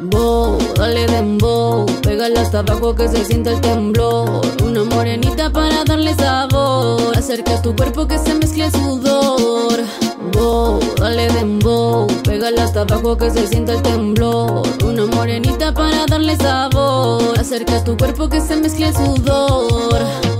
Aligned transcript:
Bow, 0.00 0.58
dale 0.74 1.06
dembow, 1.06 1.86
pégale 2.02 2.40
hasta 2.40 2.58
abajo 2.60 2.96
que 2.96 3.06
se 3.06 3.24
sienta 3.24 3.52
el 3.52 3.60
temblor. 3.60 4.40
Una 4.64 4.82
morenita 4.82 5.52
para 5.52 5.84
darle 5.84 6.12
sabor, 6.14 7.16
acerca 7.16 7.62
tu 7.62 7.76
cuerpo 7.76 8.08
que 8.08 8.18
se 8.18 8.34
mezcle 8.34 8.64
el 8.64 8.72
sudor. 8.72 9.78
Bow, 10.32 10.80
dale 10.98 11.28
dembow, 11.28 12.08
pégale 12.24 12.60
hasta 12.62 12.80
abajo 12.80 13.16
que 13.16 13.30
se 13.30 13.46
sienta 13.46 13.74
el 13.74 13.82
temblor. 13.82 14.62
Una 14.84 15.06
morenita 15.06 15.72
para 15.72 16.04
darle 16.06 16.34
sabor, 16.36 17.38
acerca 17.38 17.84
tu 17.84 17.96
cuerpo 17.96 18.28
que 18.28 18.40
se 18.40 18.56
mezcle 18.56 18.88
el 18.88 18.94
sudor. 18.96 20.39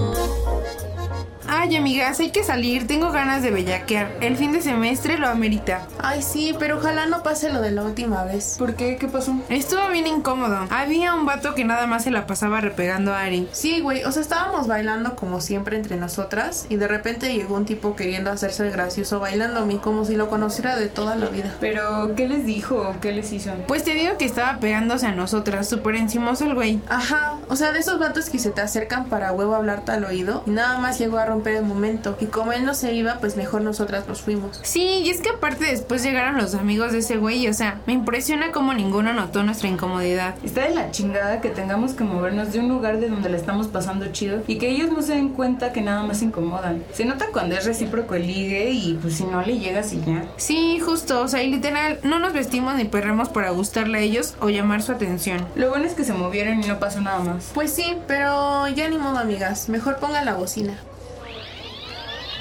Ay, 1.71 1.77
amigas, 1.77 2.19
hay 2.19 2.31
que 2.31 2.43
salir. 2.43 2.89
Tengo 2.89 3.13
ganas 3.13 3.45
de 3.45 3.53
bellaquear. 3.53 4.11
El 4.21 4.37
fin 4.37 4.51
de 4.51 4.61
semestre 4.61 5.19
lo 5.19 5.29
amerita. 5.29 5.87
Ay, 6.01 6.21
sí, 6.21 6.53
pero 6.59 6.79
ojalá 6.79 7.07
no 7.07 7.23
pase 7.23 7.49
lo 7.53 7.61
de 7.61 7.71
la 7.71 7.85
última 7.85 8.25
vez. 8.25 8.57
¿Por 8.59 8.75
qué? 8.75 8.97
¿Qué 8.97 9.07
pasó? 9.07 9.37
Estuvo 9.49 9.89
bien 9.91 10.09
incómodo. 10.09 10.67
Había 10.71 11.15
un 11.15 11.27
vato 11.27 11.55
que 11.55 11.65
nada 11.65 11.87
más 11.87 12.03
se 12.03 12.11
la 12.11 12.27
pasaba 12.27 12.61
repegando 12.61 13.15
a 13.15 13.21
Ari. 13.21 13.49
Sí, 13.53 13.79
güey, 13.83 14.03
o 14.03 14.11
sea, 14.11 14.21
estábamos 14.21 14.67
bailando 14.67 15.15
como 15.15 15.41
siempre 15.41 15.77
entre 15.77 15.97
nosotras 15.97 16.67
y 16.69 16.75
de 16.75 16.89
repente 16.89 17.33
llegó 17.33 17.55
un 17.55 17.67
tipo 17.67 17.95
queriendo 17.95 18.33
hacerse 18.33 18.67
el 18.67 18.73
gracioso 18.73 19.21
bailándome 19.21 19.79
como 19.79 20.05
si 20.05 20.17
lo 20.17 20.29
conociera 20.29 20.75
de 20.75 20.89
toda 20.89 21.15
la 21.15 21.27
vida. 21.29 21.55
Pero, 21.61 22.17
¿qué 22.17 22.27
les 22.27 22.45
dijo 22.45 22.97
qué 23.01 23.13
les 23.13 23.33
hizo? 23.33 23.53
Pues 23.69 23.85
te 23.85 23.95
digo 23.95 24.19
que 24.19 24.25
estaba 24.25 24.59
pegándose 24.59 25.07
a 25.07 25.13
nosotras, 25.13 25.69
súper 25.69 25.95
encimoso 25.95 26.47
el 26.47 26.57
güey. 26.57 26.81
Ajá, 26.89 27.37
o 27.49 27.55
sea, 27.55 27.71
de 27.71 27.79
esos 27.79 28.01
vatos 28.01 28.29
que 28.29 28.41
se 28.41 28.51
te 28.51 28.61
acercan 28.61 29.05
para 29.05 29.31
huevo 29.31 29.55
hablarte 29.55 29.93
al 29.93 30.03
oído 30.03 30.43
y 30.49 30.51
nada 30.51 30.77
más 30.79 30.99
llegó 30.99 31.19
a 31.19 31.27
romper 31.27 31.60
el 31.61 31.67
momento. 31.67 32.17
Y 32.21 32.27
como 32.27 32.53
él 32.53 32.65
no 32.65 32.75
se 32.75 32.93
iba, 32.93 33.19
pues 33.21 33.37
mejor 33.37 33.63
nosotras 33.63 34.07
nos 34.09 34.21
fuimos. 34.21 34.61
Sí, 34.63 35.03
y 35.05 35.11
es 35.11 35.21
que 35.21 35.31
aparte 35.31 35.67
después 35.67 36.03
llegaron 36.03 36.37
los 36.37 36.55
amigos 36.55 36.93
de 36.93 36.99
ese 36.99 37.17
güey, 37.17 37.47
o 37.49 37.55
sea, 37.55 37.81
me 37.87 37.93
impresiona 37.93 38.53
como 38.53 38.75
ninguno 38.75 39.13
notó 39.13 39.43
nuestra 39.43 39.69
incomodidad. 39.69 40.35
Está 40.43 40.63
de 40.63 40.75
la 40.75 40.91
chingada 40.91 41.41
que 41.41 41.51
tengamos 41.51 41.93
que 41.93 42.05
movernos 42.05 42.53
de 42.53 42.61
un 42.61 42.69
lugar 42.69 42.99
de 42.99 43.09
donde 43.09 43.29
le 43.29 43.37
estamos 43.37 43.69
pasando 43.69 44.07
chido 44.13 44.43
y 44.47 44.59
que 44.59 44.69
ellos 44.69 44.91
no 44.91 45.03
se 45.03 45.15
den 45.15 45.31
cuenta 45.31 45.73
que 45.73 45.83
nada 45.83 46.03
más 46.03 46.23
incomodan. 46.23 46.83
Se 46.93 47.05
nota 47.05 47.27
cuando 47.33 47.57
es 47.57 47.65
recíproco 47.65 48.15
el 48.15 48.27
ligue 48.27 48.71
y 48.71 48.95
pues 49.01 49.15
si 49.15 49.25
no 49.25 49.43
le 49.43 49.59
llegas 49.59 49.93
y 49.93 50.01
ya. 50.01 50.25
Sí, 50.37 50.81
justo, 50.81 51.21
o 51.23 51.29
sea, 51.29 51.43
y 51.43 51.51
literal, 51.51 51.99
no 52.03 52.19
nos 52.19 52.33
vestimos 52.33 52.75
ni 52.75 52.85
perremos 52.85 53.29
para 53.29 53.51
gustarle 53.51 53.99
a 53.99 54.01
ellos 54.01 54.35
o 54.41 54.49
llamar 54.51 54.83
su 54.83 54.93
atención. 54.93 55.47
Lo 55.55 55.71
bueno 55.71 55.87
es 55.87 55.95
que 55.95 56.05
se 56.05 56.13
movieron 56.13 56.63
y 56.63 56.67
no 56.67 56.79
pasó 56.79 57.01
nada 57.01 57.21
más. 57.21 57.51
Pues 57.55 57.73
sí, 57.73 57.97
pero 58.07 58.69
ya 58.69 58.89
ni 58.89 58.99
modo, 58.99 59.19
amigas. 59.19 59.69
Mejor 59.69 59.97
ponga 59.97 60.23
la 60.23 60.35
bocina. 60.35 60.79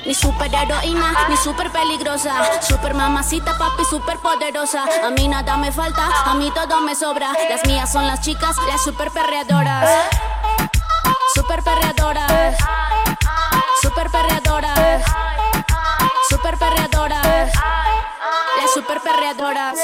Mi 0.05 0.13
super 0.13 0.53
heroína, 0.53 1.27
mi 1.29 1.37
super 1.37 1.71
peligrosa. 1.71 2.61
Super 2.61 2.93
mamacita, 2.93 3.57
papi, 3.57 3.83
super 3.85 4.17
poderosa. 4.17 4.85
A 5.05 5.09
mí 5.11 5.27
nada 5.27 5.57
me 5.57 5.71
falta, 5.71 6.09
a 6.25 6.33
mí 6.35 6.51
todo 6.51 6.81
me 6.81 6.95
sobra. 6.95 7.31
Las 7.49 7.65
mías 7.65 7.91
son 7.91 8.07
las 8.07 8.21
chicas, 8.21 8.55
las 8.67 8.81
super 8.83 9.11
perreadoras. 9.11 9.89
Super 11.35 11.61
perreadoras. 11.63 12.57
Super 13.81 14.09
perreadoras. 14.09 15.03
Super 16.29 16.57
perreadoras. 16.57 17.53
Las 18.57 18.73
super 18.73 19.01
perreadoras. 19.01 19.77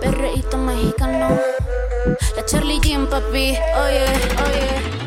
Perreíto 0.00 0.56
mexicano. 0.58 1.28
La 2.36 2.44
Charlie 2.44 2.80
Jean, 2.80 3.06
papi. 3.06 3.56
Oye, 3.56 4.06
oye. 4.46 4.97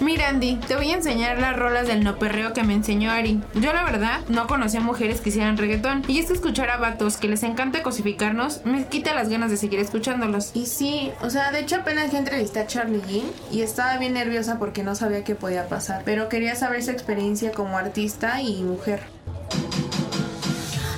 Mira, 0.00 0.28
Andy, 0.28 0.56
te 0.56 0.76
voy 0.76 0.90
a 0.90 0.94
enseñar 0.94 1.38
las 1.38 1.54
rolas 1.56 1.86
del 1.86 2.02
no 2.02 2.18
perreo 2.18 2.54
que 2.54 2.62
me 2.62 2.72
enseñó 2.72 3.10
Ari. 3.10 3.40
Yo, 3.54 3.72
la 3.74 3.84
verdad, 3.84 4.20
no 4.28 4.46
conocía 4.46 4.80
mujeres 4.80 5.20
que 5.20 5.28
hicieran 5.28 5.58
reggaetón. 5.58 6.04
Y 6.08 6.18
es 6.18 6.26
que 6.26 6.32
escuchar 6.32 6.70
a 6.70 6.78
vatos 6.78 7.18
que 7.18 7.28
les 7.28 7.42
encanta 7.42 7.82
cosificarnos 7.82 8.64
me 8.64 8.86
quita 8.86 9.14
las 9.14 9.28
ganas 9.28 9.50
de 9.50 9.58
seguir 9.58 9.78
escuchándolos. 9.78 10.52
Y 10.54 10.66
sí, 10.66 11.12
o 11.20 11.28
sea, 11.28 11.52
de 11.52 11.60
hecho 11.60 11.76
apenas 11.76 12.12
yo 12.12 12.18
entrevisté 12.18 12.60
a 12.60 12.66
Charlie 12.66 13.02
Jean 13.06 13.26
y 13.52 13.60
estaba 13.60 13.98
bien 13.98 14.14
nerviosa 14.14 14.58
porque 14.58 14.82
no 14.82 14.94
sabía 14.94 15.22
qué 15.22 15.34
podía 15.34 15.68
pasar, 15.68 16.02
pero 16.04 16.30
quería 16.30 16.54
saber 16.54 16.82
su 16.82 16.90
experiencia 16.90 17.52
como 17.52 17.76
artista 17.76 18.40
y 18.40 18.62
mujer. 18.62 19.02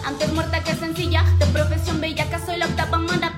Antes 0.07 0.33
muerta 0.33 0.63
que 0.63 0.75
sencilla, 0.75 1.25
de 1.39 1.47
profesión 1.47 2.01
bella 2.01 2.29
que 2.31 2.39
soy 2.39 2.57
la 2.57 2.67
octava 2.67 2.99
maravilla. 2.99 3.32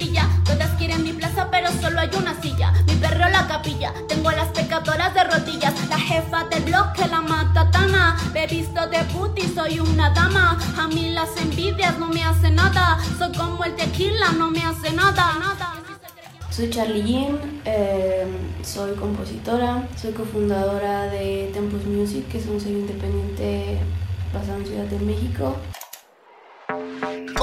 Solo 1.80 2.00
hay 2.00 2.10
una 2.16 2.40
silla. 2.40 2.72
Mi 2.86 2.94
perro 2.96 3.28
la 3.28 3.46
capilla, 3.46 3.92
tengo 4.08 4.30
las 4.30 4.48
pecadoras 4.48 5.14
de 5.14 5.24
rodillas. 5.24 5.74
La 5.88 5.98
jefa 5.98 6.44
del 6.44 6.64
bloque, 6.64 7.06
la 7.08 7.20
matatana. 7.20 8.16
Me 8.32 8.46
visto 8.46 8.86
de 8.88 8.98
puti, 9.12 9.42
soy 9.54 9.80
una 9.80 10.10
dama. 10.10 10.58
A 10.78 10.88
mí 10.88 11.10
las 11.10 11.36
envidias 11.36 11.98
no 11.98 12.08
me 12.08 12.22
hacen 12.22 12.56
nada. 12.56 12.98
Soy 13.18 13.32
como 13.36 13.64
el 13.64 13.74
tequila, 13.76 14.32
no 14.32 14.50
me 14.50 14.62
hace 14.62 14.92
nada, 14.92 15.34
nada. 15.38 15.74
Soy 16.50 16.70
Charlie 16.70 17.02
Jean, 17.02 17.62
eh, 17.64 18.26
soy 18.62 18.94
compositora, 18.94 19.88
soy 20.00 20.12
cofundadora 20.12 21.06
de 21.06 21.50
Tempus 21.52 21.84
Music, 21.84 22.28
que 22.28 22.38
es 22.38 22.46
un 22.46 22.60
sello 22.60 22.78
independiente 22.78 23.80
basado 24.32 24.58
en 24.58 24.66
Ciudad 24.66 24.84
de 24.84 25.00
México. 25.00 25.56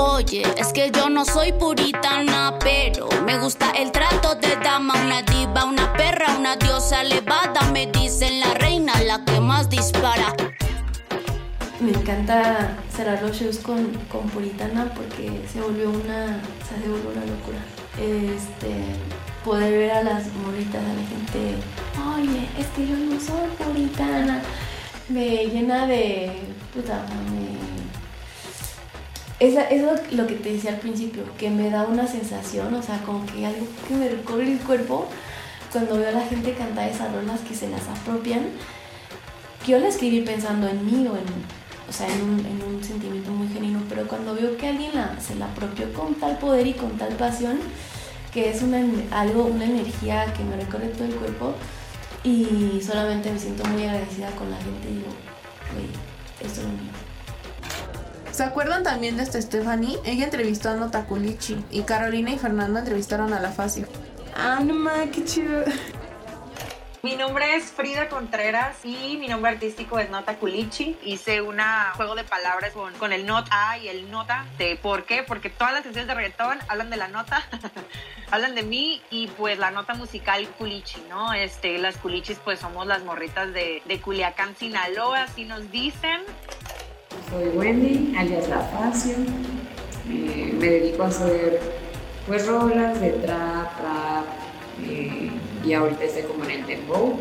Oye, 0.04 0.42
es 0.58 0.74
que 0.74 0.90
yo 0.90 1.10
no 1.10 1.26
soy 1.26 1.52
puritana, 1.52 2.58
pero 2.60 3.08
me 3.24 3.38
gusta 3.38 3.70
el 3.70 3.92
trato 3.92 4.34
de 4.34 4.56
dama, 4.56 4.96
una 5.06 5.22
diva, 5.22 5.66
una 5.66 5.94
perra, 5.94 6.36
una 6.40 6.56
diosa 6.56 7.02
elevada. 7.02 7.62
Me 7.72 7.86
dicen 7.86 8.40
la 8.40 8.52
reina, 8.56 9.00
la 9.04 9.24
que 9.24 9.40
más 9.40 9.70
dispara. 9.70 10.34
Me 11.80 11.92
encanta 11.92 12.78
cerrar 12.92 13.22
los 13.22 13.40
shows 13.40 13.60
con, 13.60 13.94
con 14.12 14.28
Puritana 14.30 14.92
porque 14.96 15.46
se 15.54 15.62
volvió 15.62 15.92
una, 15.92 16.42
se 16.68 16.90
volvió 16.90 17.12
una 17.12 17.26
locura. 17.26 17.60
Este, 18.00 18.96
poder 19.46 19.72
ver 19.72 19.92
a 19.92 20.04
las 20.04 20.34
morritas, 20.34 20.82
a 20.84 20.94
la 20.94 21.06
gente, 21.10 21.58
oye, 22.18 22.50
es 22.58 22.66
que 22.76 22.88
yo 22.88 22.98
no 22.98 23.20
soy 23.20 23.50
puritana, 23.58 24.42
me 25.10 25.46
llena 25.46 25.86
de, 25.86 26.32
puta, 26.74 27.06
me... 27.32 28.01
Eso 29.42 29.60
es 29.72 30.14
lo 30.14 30.28
que 30.28 30.36
te 30.36 30.54
decía 30.54 30.70
al 30.72 30.80
principio, 30.80 31.24
que 31.40 31.50
me 31.50 31.72
da 31.72 31.84
una 31.88 32.06
sensación, 32.06 32.72
o 32.76 32.84
sea, 32.84 33.02
como 33.04 33.26
que 33.26 33.44
algo 33.44 33.66
que 33.88 33.96
me 33.96 34.08
recorre 34.08 34.52
el 34.52 34.60
cuerpo 34.60 35.08
cuando 35.72 35.98
veo 35.98 36.10
a 36.10 36.12
la 36.12 36.22
gente 36.22 36.54
cantar 36.54 36.88
esas 36.90 37.12
rolas 37.12 37.40
que 37.42 37.56
se 37.56 37.68
las 37.68 37.88
apropian. 37.88 38.44
Yo 39.66 39.80
la 39.80 39.88
escribí 39.88 40.22
pensando 40.22 40.68
en 40.68 40.86
mí 40.86 41.08
o 41.08 41.16
en, 41.18 41.26
o 41.90 41.92
sea, 41.92 42.08
en 42.14 42.22
un, 42.22 42.40
en 42.46 42.62
un 42.76 42.84
sentimiento 42.84 43.32
muy 43.32 43.48
genuino, 43.48 43.80
pero 43.90 44.08
cuando 44.08 44.36
veo 44.36 44.56
que 44.58 44.68
alguien 44.68 44.92
la- 44.94 45.20
se 45.20 45.34
la 45.36 45.46
apropió 45.46 45.92
con 45.92 46.14
tal 46.16 46.38
poder 46.38 46.68
y 46.68 46.74
con 46.74 46.92
tal 47.00 47.14
pasión, 47.16 47.58
que 48.32 48.50
es 48.52 48.62
una, 48.62 48.80
algo, 49.12 49.46
una 49.46 49.66
energía 49.66 50.32
que 50.38 50.44
me 50.44 50.56
recorre 50.56 50.90
todo 50.90 51.06
el 51.06 51.16
cuerpo 51.16 51.56
y 52.24 52.80
solamente 52.86 53.32
me 53.32 53.40
siento 53.40 53.66
muy 53.66 53.84
agradecida 53.86 54.30
con 54.38 54.52
la 54.52 54.58
gente 54.58 54.88
y 54.88 54.94
digo, 54.98 55.12
güey, 55.74 55.88
esto 56.42 56.62
es 56.62 56.68
lo 56.68 56.74
mío. 56.74 56.92
¿Se 58.42 58.48
acuerdan 58.48 58.82
también 58.82 59.18
de 59.18 59.22
esta 59.22 59.40
Stephanie? 59.40 60.00
Ella 60.04 60.24
entrevistó 60.24 60.72
a 60.72 60.74
Nota 60.74 61.06
Culichi 61.06 61.64
y 61.70 61.84
Carolina 61.84 62.32
y 62.32 62.40
Fernando 62.40 62.80
entrevistaron 62.80 63.34
a 63.34 63.40
La 63.40 63.52
Facio. 63.52 63.86
Ah, 64.36 64.60
no 64.66 64.74
ma, 64.74 65.06
qué 65.14 65.24
chido. 65.24 65.64
Mi 67.04 67.16
nombre 67.16 67.56
es 67.56 67.66
Frida 67.66 68.10
Contreras 68.10 68.84
y 68.84 69.16
mi 69.18 69.28
nombre 69.28 69.52
artístico 69.52 70.00
es 70.00 70.10
Nota 70.10 70.38
Culichi. 70.38 70.98
Hice 71.04 71.42
un 71.42 71.60
juego 71.94 72.16
de 72.16 72.24
palabras 72.24 72.72
con, 72.72 72.92
con 72.96 73.14
el 73.14 73.28
not 73.28 73.46
A 73.52 73.78
y 73.78 73.90
el 73.90 74.10
nota. 74.10 74.48
De, 74.58 74.76
¿Por 74.76 75.06
qué? 75.06 75.22
Porque 75.22 75.52
todas 75.52 75.74
las 75.74 75.84
canciones 75.84 76.08
de 76.08 76.16
reggaetón 76.16 76.58
hablan 76.68 76.90
de 76.90 76.98
la 76.98 77.10
nota, 77.10 77.48
hablan 78.32 78.56
de 78.56 78.64
mí 78.64 79.04
y 79.12 79.28
pues 79.28 79.60
la 79.60 79.70
nota 79.70 79.94
musical 79.94 80.48
Culichi, 80.58 81.04
¿no? 81.10 81.32
Este, 81.36 81.78
las 81.78 81.96
Culichis 81.98 82.40
pues 82.44 82.60
somos 82.60 82.88
las 82.88 83.04
morritas 83.04 83.54
de, 83.54 83.84
de 83.86 84.02
Culiacán, 84.02 84.56
Sinaloa, 84.56 85.26
así 85.26 85.46
nos 85.46 85.70
dicen. 85.70 86.22
Soy 87.32 87.48
Wendy, 87.56 88.14
alias 88.18 88.50
La 88.50 88.60
Facio. 88.60 89.16
Eh, 90.10 90.54
me 90.60 90.68
dedico 90.68 91.04
a 91.04 91.08
hacer 91.08 91.62
pues 92.28 92.46
rolas 92.46 93.00
de 93.00 93.12
trap, 93.12 93.80
rap 93.82 94.26
eh, 94.84 95.32
y 95.64 95.74
ahorita 95.74 96.04
estoy 96.04 96.24
como 96.24 96.44
en 96.44 96.52
el 96.52 96.68
dembow. 96.68 97.18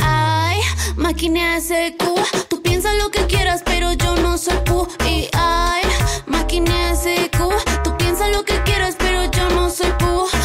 Ay, 0.00 0.60
máquina 0.96 1.56
ese 1.56 1.96
Q, 1.98 2.14
tú 2.48 2.62
piensas 2.62 2.94
lo 3.02 3.10
que 3.10 3.26
quieras, 3.26 3.64
pero 3.64 3.92
yo 3.94 4.14
no 4.18 4.38
soy 4.38 4.56
pu. 4.64 4.86
Y 5.04 5.28
ay, 5.32 5.82
máquina 6.26 6.92
ese 6.92 7.28
Q, 7.36 7.50
tú 7.82 7.96
piensas 7.96 8.30
lo 8.30 8.44
que 8.44 8.54
quieras, 8.62 8.94
pero 8.96 9.24
yo 9.24 9.50
no 9.50 9.68
soy 9.68 9.90
pu. 9.98 10.39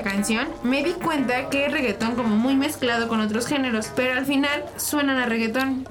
Canción, 0.00 0.48
me 0.62 0.82
di 0.82 0.92
cuenta 0.92 1.50
que 1.50 1.66
es 1.66 1.72
reggaetón 1.72 2.14
como 2.14 2.34
muy 2.34 2.54
mezclado 2.54 3.08
con 3.08 3.20
otros 3.20 3.46
géneros, 3.46 3.90
pero 3.94 4.14
al 4.14 4.24
final 4.24 4.64
suenan 4.78 5.18
a 5.18 5.26
reggaetón. 5.26 5.86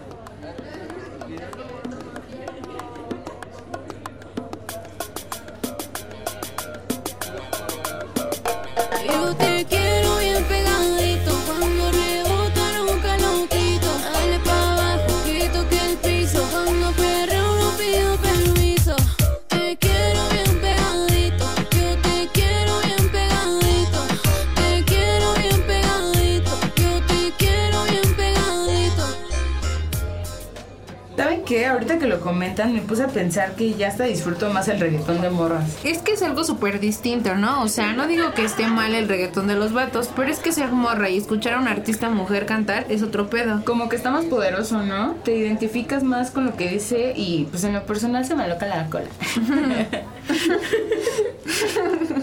Comentan 32.31 32.73
me 32.73 32.79
puse 32.79 33.03
a 33.03 33.07
pensar 33.07 33.55
que 33.55 33.73
ya 33.73 33.89
hasta 33.89 34.05
disfruto 34.05 34.53
más 34.53 34.69
el 34.69 34.79
reggaetón 34.79 35.19
de 35.19 35.29
morras. 35.29 35.65
Es 35.83 35.97
que 35.97 36.13
es 36.13 36.23
algo 36.23 36.45
súper 36.45 36.79
distinto, 36.79 37.35
¿no? 37.35 37.61
O 37.61 37.67
sea, 37.67 37.91
no 37.91 38.07
digo 38.07 38.31
que 38.33 38.45
esté 38.45 38.67
mal 38.67 38.95
el 38.95 39.09
reggaetón 39.09 39.47
de 39.47 39.55
los 39.55 39.73
vatos, 39.73 40.09
pero 40.15 40.31
es 40.31 40.39
que 40.39 40.53
ser 40.53 40.71
morra 40.71 41.09
y 41.09 41.17
escuchar 41.17 41.55
a 41.55 41.59
una 41.59 41.71
artista 41.71 42.09
mujer 42.09 42.45
cantar 42.45 42.85
es 42.87 43.03
otro 43.03 43.29
pedo. 43.29 43.65
Como 43.65 43.89
que 43.89 43.97
está 43.97 44.11
más 44.11 44.23
poderoso, 44.23 44.81
¿no? 44.81 45.15
Te 45.25 45.35
identificas 45.35 46.03
más 46.03 46.31
con 46.31 46.45
lo 46.45 46.55
que 46.55 46.69
dice 46.69 47.11
y 47.17 47.47
pues 47.51 47.65
en 47.65 47.73
lo 47.73 47.85
personal 47.85 48.23
se 48.23 48.33
me 48.33 48.43
aloca 48.43 48.65
la 48.65 48.89
cola. 48.89 49.09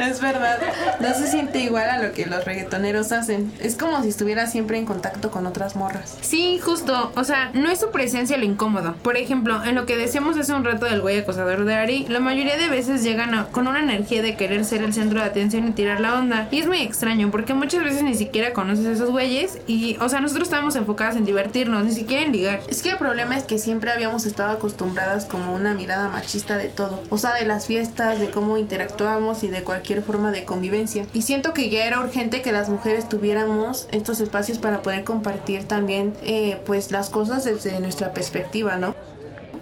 Es 0.00 0.20
verdad, 0.20 0.58
no 1.00 1.14
se 1.14 1.26
siente 1.26 1.58
igual 1.60 1.88
a 1.90 1.98
lo 2.02 2.12
que 2.12 2.26
los 2.26 2.44
reggaetoneros 2.44 3.12
hacen. 3.12 3.52
Es 3.60 3.76
como 3.76 4.02
si 4.02 4.08
estuviera 4.08 4.46
siempre 4.46 4.78
en 4.78 4.86
contacto 4.86 5.30
con 5.30 5.46
otras 5.46 5.76
morras. 5.76 6.16
Sí, 6.20 6.58
justo. 6.58 7.12
O 7.16 7.24
sea, 7.24 7.50
no 7.54 7.70
es 7.70 7.80
su 7.80 7.90
presencia 7.90 8.36
lo 8.36 8.44
incómodo. 8.44 8.94
Por 9.02 9.16
ejemplo, 9.16 9.62
en 9.64 9.74
lo 9.74 9.86
que 9.86 9.96
decíamos 9.96 10.36
hace 10.38 10.52
un 10.54 10.64
rato 10.64 10.86
del 10.86 11.00
güey 11.00 11.18
acosador 11.18 11.64
de 11.64 11.74
Ari, 11.74 12.06
la 12.08 12.20
mayoría 12.20 12.56
de 12.56 12.68
veces 12.68 13.02
llegan 13.02 13.34
a- 13.34 13.46
con 13.46 13.68
una 13.68 13.80
energía 13.80 14.22
de 14.22 14.36
querer 14.36 14.64
ser 14.64 14.82
el 14.82 14.94
centro 14.94 15.20
de 15.20 15.26
atención 15.26 15.68
y 15.68 15.72
tirar 15.72 16.00
la 16.00 16.18
onda. 16.18 16.48
Y 16.50 16.60
es 16.60 16.66
muy 16.66 16.78
extraño 16.80 17.30
porque 17.30 17.52
muchas 17.54 17.84
veces 17.84 18.02
ni 18.02 18.14
siquiera 18.14 18.52
conoces 18.52 18.86
a 18.86 18.92
esos 18.92 19.10
güeyes 19.10 19.58
y, 19.66 19.96
o 20.00 20.08
sea, 20.08 20.20
nosotros 20.20 20.48
estábamos 20.48 20.76
enfocadas 20.76 21.16
en 21.16 21.24
divertirnos, 21.24 21.84
ni 21.84 21.92
siquiera 21.92 22.22
en 22.24 22.32
ligar. 22.32 22.60
Es 22.68 22.82
que 22.82 22.90
el 22.90 22.96
problema 22.96 23.36
es 23.36 23.44
que 23.44 23.58
siempre 23.58 23.90
habíamos 23.90 24.24
estado 24.26 24.50
acostumbradas 24.52 25.26
como 25.26 25.54
una 25.54 25.74
mirada 25.74 26.08
machista 26.08 26.56
de 26.56 26.68
todo. 26.68 27.02
O 27.10 27.18
sea, 27.18 27.34
de 27.34 27.44
las 27.44 27.66
fiestas, 27.66 28.18
de 28.18 28.30
cómo 28.30 28.56
interactuamos 28.56 29.42
y 29.42 29.48
de 29.48 29.62
cualquier 29.62 29.89
forma 30.02 30.30
de 30.30 30.44
convivencia. 30.44 31.06
Y 31.12 31.22
siento 31.22 31.52
que 31.52 31.70
ya 31.70 31.84
era 31.84 32.00
urgente 32.00 32.42
que 32.42 32.52
las 32.52 32.68
mujeres 32.68 33.08
tuviéramos 33.08 33.88
estos 33.92 34.20
espacios 34.20 34.58
para 34.58 34.82
poder 34.82 35.04
compartir 35.04 35.64
también 35.64 36.14
eh, 36.22 36.60
pues 36.66 36.90
las 36.90 37.10
cosas 37.10 37.44
desde 37.44 37.78
nuestra 37.80 38.12
perspectiva, 38.12 38.76
¿no? 38.76 38.94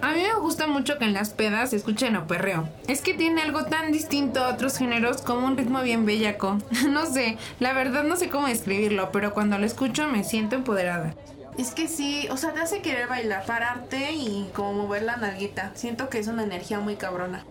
A 0.01 0.13
mí 0.13 0.23
me 0.23 0.39
gusta 0.39 0.69
mucho 0.69 0.97
que 0.99 1.07
en 1.07 1.13
las 1.13 1.31
pedas 1.31 1.71
se 1.71 1.77
escuchen 1.77 2.15
o 2.15 2.27
perreo. 2.27 2.69
Es 2.87 3.01
que 3.01 3.15
tiene 3.15 3.43
algo 3.43 3.65
tan 3.65 3.91
distinto 3.91 4.45
a 4.45 4.51
otros 4.53 4.79
géneros 4.79 5.23
como 5.23 5.47
un 5.47 5.57
ritmo 5.57 5.83
bien 5.83 6.07
bellaco. 6.07 6.59
no 6.89 7.07
sé, 7.07 7.37
la 7.59 7.73
verdad 7.73 8.05
no 8.05 8.17
sé 8.17 8.29
cómo 8.29 8.47
describirlo, 8.47 9.11
pero 9.11 9.35
cuando 9.35 9.59
lo 9.59 9.67
escucho 9.67 10.07
me 10.07 10.23
siento 10.23 10.55
empoderada. 10.55 11.15
Es 11.59 11.73
que 11.73 11.89
sí, 11.89 12.29
o 12.31 12.37
sea, 12.37 12.53
te 12.53 12.61
hace 12.61 12.81
querer 12.81 13.09
bailar, 13.09 13.45
pararte 13.45 14.13
y 14.13 14.49
como 14.55 14.85
mover 14.85 15.03
la 15.03 15.17
nalguita. 15.17 15.73
Siento 15.75 16.09
que 16.09 16.21
es 16.21 16.29
una 16.29 16.45
energía 16.45 16.79
muy 16.79 16.95
cabrona. 16.95 17.45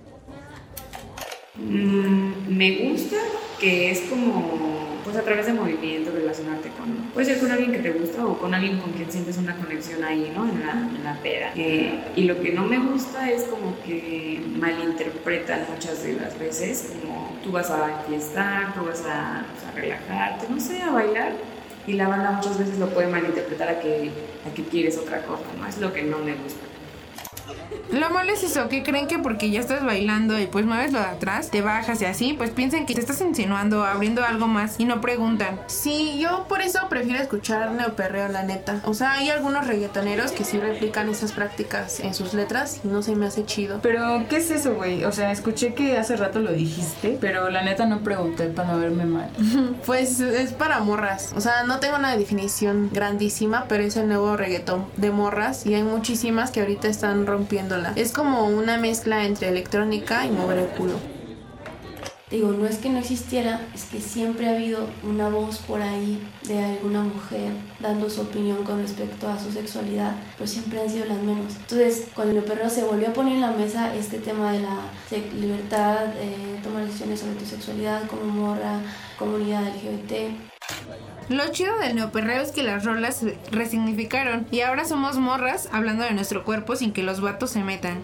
Mm, 1.60 2.56
me 2.56 2.90
gusta 2.90 3.16
que 3.60 3.90
es 3.90 4.02
como, 4.02 5.00
pues 5.04 5.16
a 5.18 5.24
través 5.24 5.48
de 5.48 5.54
movimiento, 5.54 6.12
relacionarte 6.12 6.70
con, 6.70 6.94
puede 7.14 7.40
con 7.40 7.52
alguien 7.52 7.72
que 7.72 7.80
te 7.80 7.92
gusta 7.92 8.26
o 8.26 8.38
con 8.38 8.54
alguien 8.54 8.78
con 8.78 8.92
quien 8.92 9.12
sientes 9.12 9.38
una 9.38 9.56
conexión 9.56 10.04
ahí, 10.04 10.32
¿no? 10.36 10.48
En 10.48 10.60
la, 10.60 10.74
en 10.74 11.04
la 11.04 11.16
peda. 11.22 11.52
Eh, 11.56 12.00
y 12.16 12.24
lo 12.24 12.40
que 12.40 12.52
no 12.52 12.66
me 12.66 12.78
gusta 12.78 13.32
es 13.32 13.44
como 13.46 13.76
que 13.84 14.42
malinterpretan 14.60 15.66
muchas 15.74 16.04
de 16.04 16.14
las 16.14 16.38
veces, 16.38 16.94
como 17.02 17.36
tú 17.44 17.52
vas 17.52 17.72
a 17.72 18.04
fiestar, 18.08 18.76
tú 18.76 18.86
vas 18.86 19.04
a, 19.08 19.46
pues, 19.52 19.66
a 19.66 19.72
relajarte, 19.76 20.48
no 20.50 20.60
sé, 20.60 20.82
a 20.82 20.92
bailar. 20.92 21.32
Y 21.88 21.94
la 21.94 22.10
banda 22.10 22.32
muchas 22.32 22.60
veces 22.60 22.78
lo 22.80 22.90
puede 22.90 23.08
malinterpretar 23.08 23.70
a 23.70 23.80
que, 23.80 24.12
a 24.46 24.54
que 24.54 24.64
quieres 24.64 24.98
otra 24.98 25.24
cosa, 25.24 25.46
¿no? 25.58 25.66
Es 25.66 25.78
lo 25.80 25.94
que 25.94 26.04
no 26.04 26.20
me 26.20 26.34
gusta. 26.34 26.67
Lo 27.92 28.10
malo 28.10 28.34
es 28.34 28.44
eso, 28.44 28.68
que 28.68 28.84
creen 28.84 29.08
que 29.08 29.18
porque 29.18 29.50
ya 29.50 29.62
estás 29.62 29.84
bailando 29.84 30.38
y 30.40 30.46
pues 30.48 30.66
mueves 30.66 30.92
lo 30.92 31.00
de 31.00 31.06
atrás, 31.06 31.50
te 31.50 31.62
bajas 31.62 32.02
y 32.02 32.06
así, 32.06 32.34
pues 32.34 32.50
piensan 32.52 32.86
que 32.86 32.94
te 32.94 33.00
estás 33.00 33.22
insinuando, 33.22 33.86
abriendo 33.86 34.26
algo 34.26 34.48
más 34.48 34.76
y 34.78 34.86
no 34.86 35.00
preguntan. 35.00 35.60
Sí, 35.68 36.20
yo 36.20 36.46
por 36.50 36.62
eso 36.62 36.80
prefiero 36.90 37.20
escuchar 37.20 37.72
neoperreo, 37.72 38.28
la 38.28 38.44
neta. 38.44 38.82
O 38.84 38.94
sea, 38.94 39.14
hay 39.14 39.30
algunos 39.30 39.68
reggaetoneros 39.68 40.32
que 40.32 40.44
sí 40.44 40.60
replican 40.60 41.10
esas 41.10 41.32
prácticas 41.32 42.02
en 42.02 42.14
sus 42.14 42.34
letras 42.34 42.82
y 42.84 42.90
no 42.90 43.02
se 43.02 43.16
me 43.16 43.26
hace 43.26 43.46
chido. 43.46 43.80
Pero, 43.82 44.26
¿qué 44.30 44.38
es 44.38 44.52
eso, 44.52 44.76
güey? 44.76 45.06
O 45.06 45.12
sea, 45.14 45.32
escuché 45.32 45.74
que 45.74 45.98
hace 45.98 46.18
rato 46.18 46.40
lo 46.40 46.52
dijiste, 46.52 47.18
pero 47.22 47.50
la 47.50 47.64
neta 47.64 47.86
no 47.86 48.00
pregunté 48.00 48.48
para 48.48 48.74
no 48.74 48.80
verme 48.80 49.06
mal. 49.06 49.30
Pues 49.86 50.20
es 50.20 50.52
para 50.54 50.80
morras. 50.80 51.34
O 51.36 51.42
sea, 51.42 51.64
no 51.64 51.80
tengo 51.80 51.96
una 51.96 52.18
definición 52.18 52.90
grandísima, 52.92 53.66
pero 53.70 53.84
es 53.84 53.96
el 53.96 54.08
nuevo 54.08 54.36
reggaetón 54.36 54.86
de 54.98 55.12
morras 55.12 55.66
y 55.66 55.74
hay 55.74 55.84
muchísimas 55.84 56.52
que 56.52 56.60
ahorita 56.60 56.88
están 56.88 57.26
Es 57.96 58.12
como 58.12 58.48
una 58.48 58.78
mezcla 58.78 59.26
entre 59.26 59.50
electrónica 59.50 60.26
y 60.26 60.30
mover 60.32 60.60
el 60.60 60.68
culo. 60.68 60.96
Digo, 62.30 62.52
no 62.52 62.66
es 62.66 62.80
que 62.80 62.90
no 62.90 63.00
existiera, 63.00 63.62
es 63.74 63.86
que 63.86 64.02
siempre 64.02 64.48
ha 64.48 64.52
habido 64.52 64.90
una 65.02 65.30
voz 65.30 65.60
por 65.60 65.82
ahí 65.82 66.22
de 66.46 66.62
alguna 66.62 67.02
mujer 67.02 67.54
dando 67.80 68.10
su 68.10 68.20
opinión 68.20 68.66
con 68.66 68.82
respecto 68.82 69.30
a 69.30 69.40
su 69.40 69.50
sexualidad, 69.50 70.14
pero 70.38 70.46
siempre 70.46 70.82
han 70.82 70.90
sido 70.90 71.06
las 71.06 71.20
menos. 71.20 71.56
Entonces, 71.56 72.10
cuando 72.14 72.38
el 72.38 72.44
perro 72.44 72.70
se 72.70 72.84
volvió 72.84 73.08
a 73.08 73.14
poner 73.14 73.36
en 73.36 73.42
la 73.42 73.52
mesa 73.52 73.96
este 73.96 74.20
tema 74.20 74.52
de 74.52 74.60
la 74.60 74.78
libertad, 75.40 76.08
eh, 76.18 76.60
tomar 76.62 76.86
decisiones 76.86 77.22
sobre 77.22 77.36
tu 77.36 77.46
sexualidad 77.46 78.06
como 78.08 78.26
morra, 78.26 78.82
comunidad 79.18 79.64
LGBT, 79.64 80.57
Lo 81.30 81.46
chido 81.52 81.78
del 81.80 81.96
neoperreo 81.96 82.42
es 82.42 82.52
que 82.52 82.64
las 82.64 82.86
rolas 82.86 83.18
se 83.18 83.38
resignificaron 83.52 84.48
y 84.50 84.62
ahora 84.62 84.86
somos 84.86 85.18
morras 85.18 85.68
hablando 85.74 86.04
de 86.04 86.12
nuestro 86.12 86.46
cuerpo 86.46 86.78
sin 86.78 86.94
que 86.94 87.04
los 87.04 87.20
vatos 87.20 87.52
se 87.52 87.64
metan. 87.64 88.02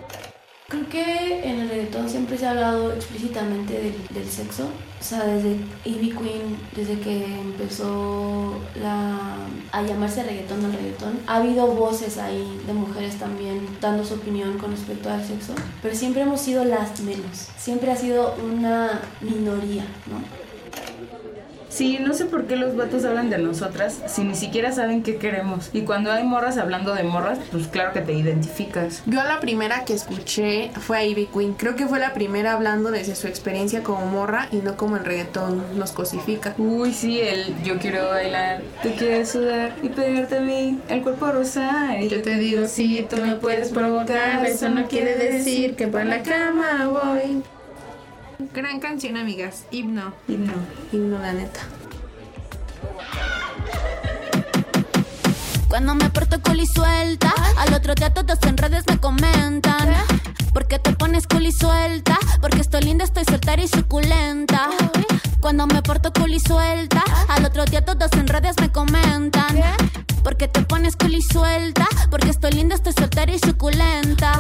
Creo 0.67 0.89
que 0.89 1.47
en 1.47 1.59
el 1.59 1.69
reggaetón 1.69 2.09
siempre 2.09 2.37
se 2.37 2.47
ha 2.47 2.51
hablado 2.51 2.91
explícitamente 2.93 3.95
del, 4.09 4.29
sexo. 4.29 4.63
O 4.99 5.03
sea, 5.03 5.23
desde 5.23 5.57
Ivy 5.85 6.11
Queen, 6.11 6.57
desde 6.75 6.99
que 6.99 7.25
empezó 7.25 8.59
a 9.71 9.83
llamarse 9.83 10.23
reggaetón 10.23 10.65
al 10.65 10.73
reggaetón, 10.73 11.19
ha 11.27 11.37
habido 11.37 11.67
voces 11.67 12.17
ahí 12.17 12.59
de 12.65 12.73
mujeres 12.73 13.19
también 13.19 13.67
dando 13.79 14.03
su 14.03 14.15
opinión 14.15 14.57
con 14.57 14.71
respecto 14.71 15.09
al 15.09 15.23
sexo. 15.23 15.53
Pero 15.81 15.95
siempre 15.95 16.23
hemos 16.23 16.41
sido 16.41 16.65
las 16.65 16.99
menos. 17.01 17.49
Siempre 17.57 17.91
ha 17.91 17.95
sido 17.95 18.35
una 18.43 18.99
minoría, 19.21 19.85
¿no? 20.07 20.42
Sí, 21.73 21.97
no 21.99 22.13
sé 22.13 22.25
por 22.25 22.45
qué 22.45 22.55
los 22.55 22.75
vatos 22.75 23.03
hablan 23.03 23.31
de 23.31 23.39
nosotras 23.39 23.99
si 24.05 24.23
ni 24.23 24.35
siquiera 24.35 24.71
saben 24.71 25.01
qué 25.01 25.15
queremos. 25.17 25.71
Y 25.73 25.81
cuando 25.81 26.11
hay 26.11 26.23
morras 26.23 26.59
hablando 26.59 26.93
de 26.93 27.01
morras, 27.01 27.39
pues 27.51 27.67
claro 27.67 27.93
que 27.93 28.01
te 28.01 28.13
identificas. 28.13 29.01
Yo 29.07 29.23
la 29.23 29.39
primera 29.39 29.83
que 29.83 29.93
escuché 29.93 30.69
fue 30.79 30.97
a 30.99 31.03
Ivy 31.03 31.29
Queen. 31.33 31.53
Creo 31.53 31.75
que 31.75 31.87
fue 31.87 31.97
la 31.97 32.13
primera 32.13 32.53
hablando 32.53 32.91
desde 32.91 33.15
su 33.15 33.25
experiencia 33.27 33.81
como 33.81 34.05
morra 34.05 34.49
y 34.51 34.57
no 34.57 34.77
como 34.77 34.97
el 34.97 35.03
reggaetón 35.03 35.63
nos 35.79 35.93
cosifica. 35.93 36.53
Uy, 36.59 36.93
sí, 36.93 37.19
el 37.19 37.55
yo 37.63 37.79
quiero 37.79 38.07
bailar, 38.07 38.61
tú 38.83 38.89
quieres 38.95 39.29
sudar 39.29 39.75
y 39.81 39.89
pegarte 39.89 40.37
a 40.37 40.41
mí, 40.41 40.79
el 40.89 41.01
cuerpo 41.01 41.31
rosa. 41.31 41.97
Y 41.99 42.07
yo 42.07 42.21
te 42.21 42.35
digo, 42.35 42.67
sí, 42.67 43.03
tú 43.09 43.17
me 43.17 43.33
puedes 43.35 43.69
provocar, 43.69 44.45
eso 44.45 44.69
no 44.69 44.87
quiere 44.87 45.15
decir 45.15 45.75
que 45.75 45.87
para 45.87 46.05
la 46.05 46.21
cama 46.21 46.87
voy. 46.87 47.41
Gran 48.53 48.79
canción, 48.79 49.17
amigas. 49.17 49.65
Himno. 49.71 50.13
Y 50.27 50.33
no. 50.33 50.53
Y 50.91 50.97
no, 50.97 51.17
la 51.17 51.33
neta. 51.33 51.59
Cuando 55.67 55.95
me 55.95 56.07
porto 56.11 56.39
culi 56.39 56.67
suelta, 56.67 57.33
al 57.57 57.73
otro 57.73 57.95
día 57.95 58.13
todos 58.13 58.37
en 58.43 58.55
redes 58.57 58.83
me 58.87 58.99
comentan. 58.99 59.95
¿Por 60.53 60.67
qué 60.67 60.77
te 60.77 60.93
pones 60.93 61.25
culi 61.25 61.51
suelta? 61.51 62.19
Porque 62.41 62.61
estoy 62.61 62.83
linda, 62.83 63.05
estoy 63.05 63.25
soltera 63.25 63.59
y 63.59 63.67
suculenta. 63.67 64.69
Cuando 65.39 65.65
me 65.65 65.81
porto 65.81 66.13
culi 66.13 66.39
suelta, 66.39 67.03
al 67.29 67.45
otro 67.45 67.65
día 67.65 67.83
todos 67.83 68.11
en 68.13 68.27
redes 68.27 68.55
me 68.61 68.71
comentan. 68.71 69.63
¿Por 70.23 70.37
qué 70.37 70.47
te 70.47 70.61
pones 70.61 70.95
culi 70.95 71.23
suelta? 71.23 71.87
Porque 72.11 72.29
estoy 72.29 72.51
linda, 72.51 72.75
estoy 72.75 72.93
soltera 72.93 73.33
y 73.33 73.39
suculenta. 73.39 74.39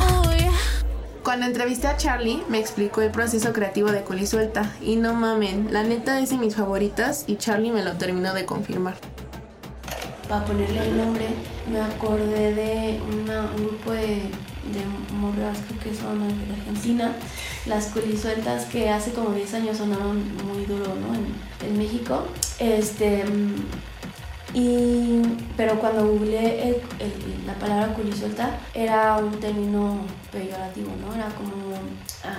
Cuando 1.23 1.45
entrevisté 1.45 1.87
a 1.87 1.95
Charlie, 1.95 2.43
me 2.49 2.59
explicó 2.59 3.01
el 3.01 3.09
proceso 3.09 3.53
creativo 3.53 3.91
de 3.91 4.01
Culi 4.01 4.27
Suelta. 4.27 4.69
Y 4.81 4.97
no 4.97 5.13
mamen, 5.13 5.69
la 5.71 5.83
neta 5.83 6.19
es 6.19 6.31
de 6.31 6.37
mis 6.37 6.55
favoritas 6.55 7.23
y 7.27 7.37
Charlie 7.37 7.71
me 7.71 7.83
lo 7.83 7.93
terminó 7.93 8.33
de 8.33 8.45
confirmar. 8.45 8.95
para 10.27 10.43
ponerle 10.45 10.85
el 10.85 10.97
nombre, 10.97 11.27
me 11.71 11.79
acordé 11.79 12.53
de 12.53 12.99
un 13.01 13.25
grupo 13.55 13.91
de 13.91 14.23
de 14.71 14.79
creo 14.79 15.79
que 15.83 15.95
son 15.95 16.19
de 16.19 16.53
Argentina, 16.53 17.13
las 17.65 17.87
culisueltas 17.87 18.65
que 18.65 18.89
hace 18.89 19.11
como 19.11 19.31
10 19.31 19.53
años 19.55 19.77
sonaron 19.77 20.23
muy 20.45 20.65
duro, 20.65 20.95
¿no? 20.95 21.13
En, 21.13 21.69
en 21.69 21.77
México. 21.77 22.25
Este, 22.59 23.23
y, 24.53 25.21
pero 25.57 25.79
cuando 25.79 26.05
googleé 26.07 26.63
el- 26.69 26.75
el- 26.99 27.45
la 27.47 27.53
palabra 27.55 27.93
culisuelta 27.93 28.57
era 28.73 29.17
un 29.17 29.31
término 29.39 29.97
peyorativo, 30.31 30.91
¿no? 31.05 31.13
Era 31.13 31.27
como, 31.29 31.73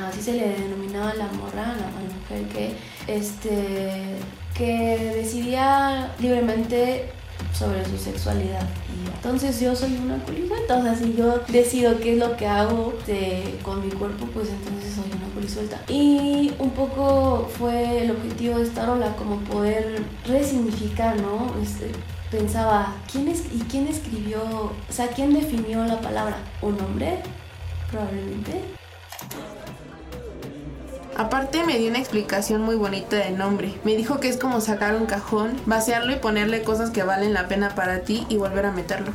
así 0.08 0.20
se 0.22 0.32
le 0.34 0.48
denominaba 0.60 1.14
la 1.14 1.26
morra, 1.26 1.62
a 1.72 1.76
la, 1.76 1.88
mujer 1.88 2.48
que, 2.52 2.76
este, 3.12 4.16
que 4.56 5.12
decidía 5.16 6.12
libremente 6.20 7.10
sobre 7.52 7.84
su 7.84 7.98
sexualidad. 7.98 8.62
Y 8.94 9.08
entonces 9.14 9.60
yo 9.60 9.74
soy 9.76 9.96
una 9.96 10.16
culisuelta, 10.24 10.78
o 10.78 10.82
sea, 10.82 10.94
si 10.94 11.14
yo 11.14 11.40
decido 11.48 11.98
qué 12.00 12.12
es 12.14 12.18
lo 12.18 12.36
que 12.36 12.46
hago 12.46 12.94
de- 13.06 13.58
con 13.62 13.84
mi 13.84 13.92
cuerpo, 13.92 14.26
pues 14.32 14.48
entonces 14.48 14.94
soy 14.94 15.10
una 15.16 15.23
culisuelta. 15.44 15.80
Y 15.88 16.54
un 16.58 16.70
poco 16.70 17.48
fue 17.58 18.04
el 18.04 18.10
objetivo 18.12 18.58
de 18.58 18.64
esta 18.64 18.86
rola, 18.86 19.14
como 19.16 19.36
poder 19.40 20.02
resignificar, 20.26 21.16
¿no? 21.20 21.54
Este, 21.62 21.90
pensaba, 22.30 22.94
¿quién 23.10 23.28
es, 23.28 23.44
¿y 23.52 23.60
quién 23.70 23.86
escribió, 23.88 24.42
o 24.42 24.92
sea, 24.92 25.08
quién 25.08 25.34
definió 25.34 25.84
la 25.84 26.00
palabra? 26.00 26.36
¿Un 26.62 26.80
hombre? 26.80 27.18
Probablemente. 27.90 28.62
Aparte 31.16 31.64
me 31.64 31.78
dio 31.78 31.90
una 31.90 32.00
explicación 32.00 32.62
muy 32.62 32.74
bonita 32.74 33.16
del 33.16 33.38
nombre. 33.38 33.72
Me 33.84 33.94
dijo 33.96 34.18
que 34.18 34.28
es 34.28 34.36
como 34.36 34.60
sacar 34.60 34.96
un 34.96 35.06
cajón, 35.06 35.52
vaciarlo 35.64 36.12
y 36.12 36.16
ponerle 36.16 36.62
cosas 36.62 36.90
que 36.90 37.04
valen 37.04 37.32
la 37.32 37.46
pena 37.46 37.74
para 37.76 38.00
ti 38.00 38.26
y 38.28 38.36
volver 38.36 38.66
a 38.66 38.72
meterlo. 38.72 39.12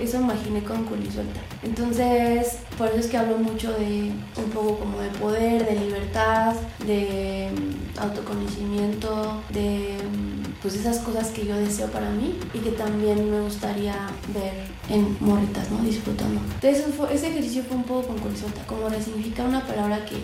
Eso 0.00 0.16
imaginé 0.18 0.62
con 0.62 0.84
culisuelta. 0.84 1.40
Entonces, 1.62 2.58
por 2.78 2.88
eso 2.88 2.98
es 3.00 3.06
que 3.08 3.18
hablo 3.18 3.36
mucho 3.38 3.70
de 3.72 4.10
un 4.36 4.50
poco 4.52 4.78
como 4.78 4.98
de 5.00 5.08
poder, 5.10 5.66
de 5.66 5.78
libertad, 5.78 6.54
de 6.86 7.50
mm, 7.52 7.98
autoconocimiento, 8.00 9.42
de 9.52 9.96
mm, 9.98 10.52
pues 10.62 10.74
esas 10.76 10.98
cosas 10.98 11.28
que 11.28 11.46
yo 11.46 11.56
deseo 11.56 11.88
para 11.88 12.10
mí 12.10 12.34
y 12.54 12.58
que 12.58 12.70
también 12.70 13.30
me 13.30 13.40
gustaría 13.40 13.94
ver 14.34 14.54
en 14.88 15.16
morritas, 15.20 15.70
¿no? 15.70 15.78
Disfrutando. 15.82 16.40
Entonces, 16.62 16.94
fue- 16.96 17.12
ese 17.14 17.28
ejercicio 17.28 17.62
fue 17.64 17.76
un 17.76 17.84
poco 17.84 18.08
con 18.08 18.18
culisuelta, 18.18 18.62
como 18.66 18.88
resignificar 18.88 19.46
una 19.46 19.66
palabra 19.66 20.04
que 20.06 20.16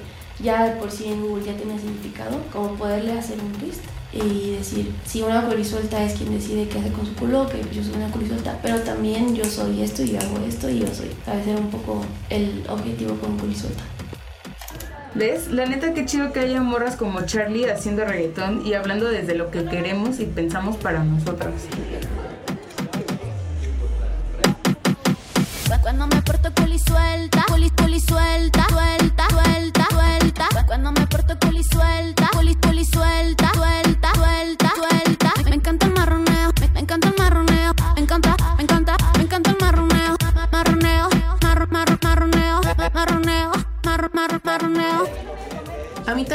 ya 0.42 0.64
de 0.64 0.76
por 0.80 0.90
sí 0.90 1.06
en 1.06 1.22
Google 1.22 1.44
ya 1.46 1.56
tiene 1.56 1.78
significado, 1.78 2.38
como 2.52 2.74
poderle 2.74 3.12
hacer 3.18 3.38
un 3.40 3.52
twist 3.52 3.80
y 4.12 4.52
decir, 4.52 4.94
si 5.04 5.22
una 5.22 5.42
culisuelta 5.42 6.02
es 6.02 6.14
quien 6.14 6.32
decide 6.32 6.68
qué 6.68 6.78
hace 6.78 6.92
con 6.92 7.06
su 7.06 7.14
culo, 7.14 7.48
que 7.48 7.62
yo 7.72 7.82
soy 7.82 7.94
una 7.94 8.10
culisuelta, 8.10 8.58
pero 8.62 8.80
también 8.80 9.34
yo 9.34 9.44
soy 9.44 9.82
esto 9.82 10.02
y 10.02 10.12
yo 10.12 10.18
hago 10.20 10.44
esto 10.46 10.70
y 10.70 10.80
yo 10.80 10.86
soy. 10.86 11.10
¿Sabes? 11.24 11.46
Era 11.46 11.58
un 11.58 11.70
poco 11.70 12.04
el 12.30 12.64
objetivo 12.68 13.16
con 13.16 13.38
culisuelta. 13.38 13.82
¿Ves? 15.14 15.48
La 15.48 15.64
neta, 15.66 15.94
qué 15.94 16.04
chido 16.04 16.32
que 16.32 16.40
haya 16.40 16.60
morras 16.60 16.96
como 16.96 17.22
Charlie 17.22 17.70
haciendo 17.70 18.04
reggaetón 18.04 18.66
y 18.66 18.74
hablando 18.74 19.06
desde 19.06 19.34
lo 19.34 19.50
que 19.50 19.64
queremos 19.64 20.20
y 20.20 20.26
pensamos 20.26 20.76
para 20.76 21.02
nosotras. 21.02 21.54
Cuando 25.86 26.08
me 26.08 26.20
porto 26.20 26.50
culi 26.52 26.80
suelta, 26.80 27.44
culi 27.46 27.70
culi 27.70 28.00
suelta, 28.00 28.66
suelta, 28.68 29.28
suelta, 29.30 29.86
suelta. 29.88 30.48
Cuando 30.66 30.90
me 30.90 31.06
porto 31.06 31.38
culi 31.38 31.62
suelta, 31.62 32.25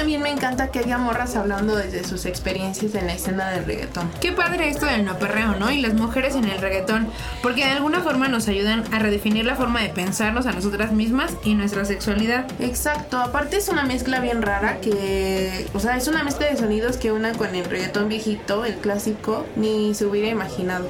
también 0.02 0.24
me 0.24 0.32
encanta 0.32 0.72
que 0.72 0.80
haya 0.80 0.98
morras 0.98 1.36
hablando 1.36 1.76
desde 1.76 2.04
sus 2.04 2.26
experiencias 2.26 2.96
en 2.96 3.06
la 3.06 3.14
escena 3.14 3.52
del 3.52 3.66
reggaetón. 3.66 4.10
Qué 4.20 4.32
padre 4.32 4.68
esto 4.68 4.88
del 4.88 5.06
no 5.06 5.20
perreo, 5.20 5.54
¿no? 5.60 5.70
Y 5.70 5.80
las 5.80 5.94
mujeres 5.94 6.34
en 6.34 6.46
el 6.46 6.58
reggaetón, 6.58 7.08
porque 7.44 7.66
de 7.66 7.74
alguna 7.74 8.02
forma 8.02 8.28
nos 8.28 8.48
ayudan 8.48 8.84
a 8.92 8.98
redefinir 8.98 9.46
la 9.46 9.56
forma 9.56 9.80
de 9.80 9.90
pensarnos 9.90 10.48
a 10.48 10.54
nosotras 10.54 10.92
mismas 10.92 11.36
y 11.44 11.54
nuestra 11.54 11.86
sexualidad. 11.86 12.48
Exacto, 12.60 13.20
aparte 13.20 13.58
es 13.58 13.70
una 13.70 13.84
mezcla 13.84 14.20
bien 14.20 14.42
rara 14.42 14.82
que, 14.82 15.68
o 15.76 15.80
sea, 15.80 15.98
es 15.98 16.08
una 16.08 16.24
mezcla 16.24 16.48
de 16.48 16.58
sonidos 16.58 16.98
que 16.98 17.12
una 17.12 17.34
con 17.34 17.54
el 17.54 17.66
reggaetón 17.66 18.10
viejito, 18.10 18.66
el 18.66 18.78
clásico, 18.78 19.46
ni 19.56 19.94
se 19.94 20.08
hubiera 20.08 20.30
imaginado. 20.30 20.90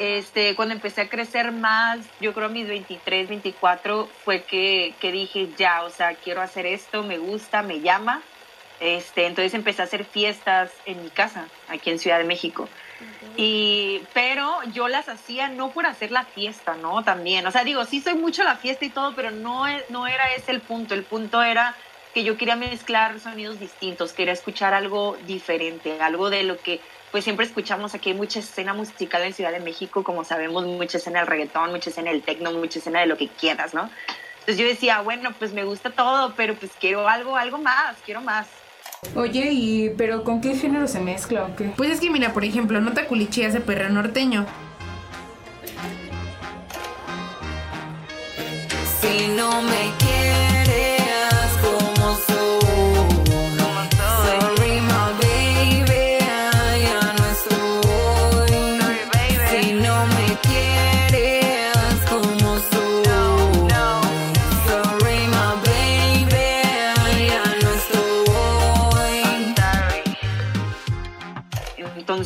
Este, 0.00 0.56
cuando 0.56 0.74
empecé 0.74 1.02
a 1.02 1.08
crecer 1.10 1.52
más, 1.52 1.98
yo 2.22 2.32
creo 2.32 2.46
a 2.46 2.48
mis 2.48 2.66
23, 2.66 3.28
24, 3.28 4.08
fue 4.24 4.44
que, 4.44 4.94
que 4.98 5.12
dije, 5.12 5.50
ya, 5.58 5.82
o 5.82 5.90
sea, 5.90 6.14
quiero 6.14 6.40
hacer 6.40 6.64
esto, 6.64 7.02
me 7.02 7.18
gusta, 7.18 7.60
me 7.62 7.80
llama. 7.80 8.22
Este, 8.80 9.26
entonces 9.26 9.52
empecé 9.52 9.82
a 9.82 9.84
hacer 9.84 10.06
fiestas 10.06 10.70
en 10.86 11.02
mi 11.02 11.10
casa, 11.10 11.48
aquí 11.68 11.90
en 11.90 11.98
Ciudad 11.98 12.16
de 12.16 12.24
México. 12.24 12.66
Y, 13.36 14.00
pero 14.14 14.62
yo 14.72 14.88
las 14.88 15.10
hacía 15.10 15.48
no 15.48 15.70
por 15.70 15.84
hacer 15.84 16.10
la 16.12 16.24
fiesta, 16.24 16.76
¿no? 16.76 17.04
También, 17.04 17.46
o 17.46 17.50
sea, 17.50 17.62
digo, 17.62 17.84
sí 17.84 18.00
soy 18.00 18.14
mucho 18.14 18.42
la 18.42 18.56
fiesta 18.56 18.86
y 18.86 18.90
todo, 18.90 19.14
pero 19.14 19.30
no, 19.30 19.64
no 19.90 20.06
era 20.06 20.32
ese 20.32 20.52
el 20.52 20.62
punto. 20.62 20.94
El 20.94 21.02
punto 21.02 21.42
era 21.42 21.76
que 22.14 22.24
yo 22.24 22.38
quería 22.38 22.56
mezclar 22.56 23.20
sonidos 23.20 23.60
distintos, 23.60 24.14
quería 24.14 24.32
escuchar 24.32 24.72
algo 24.72 25.18
diferente, 25.26 26.00
algo 26.00 26.30
de 26.30 26.42
lo 26.44 26.56
que 26.56 26.80
pues 27.10 27.24
siempre 27.24 27.46
escuchamos 27.46 27.94
aquí 27.94 28.10
hay 28.10 28.16
mucha 28.16 28.38
escena 28.38 28.74
musical 28.74 29.22
en 29.22 29.32
Ciudad 29.32 29.52
de 29.52 29.60
México, 29.60 30.04
como 30.04 30.24
sabemos, 30.24 30.64
mucha 30.64 30.98
escena 30.98 31.20
del 31.20 31.28
reggaetón, 31.28 31.70
mucha 31.70 31.90
escena 31.90 32.10
del 32.10 32.22
techno, 32.22 32.52
mucha 32.52 32.78
escena 32.78 33.00
de 33.00 33.06
lo 33.06 33.16
que 33.16 33.28
quieras, 33.28 33.74
¿no? 33.74 33.90
Entonces 34.40 34.58
yo 34.58 34.66
decía, 34.66 35.00
bueno, 35.02 35.30
pues 35.38 35.52
me 35.52 35.64
gusta 35.64 35.90
todo, 35.90 36.34
pero 36.36 36.54
pues 36.54 36.72
quiero 36.80 37.08
algo, 37.08 37.36
algo 37.36 37.58
más, 37.58 37.96
quiero 38.04 38.20
más. 38.20 38.46
Oye, 39.14 39.48
¿y 39.50 39.90
pero 39.90 40.24
con 40.24 40.40
qué 40.40 40.54
género 40.54 40.86
se 40.86 41.00
mezcla 41.00 41.44
o 41.44 41.56
qué? 41.56 41.72
Pues 41.76 41.90
es 41.90 42.00
que 42.00 42.10
mira, 42.10 42.32
por 42.32 42.44
ejemplo, 42.44 42.80
Nota 42.80 43.06
Culichi 43.06 43.44
hace 43.44 43.60
perreo 43.60 43.88
norteño. 43.88 44.46
Si 49.00 49.28
no 49.28 49.62
me 49.62 49.92
quieres 49.98 50.89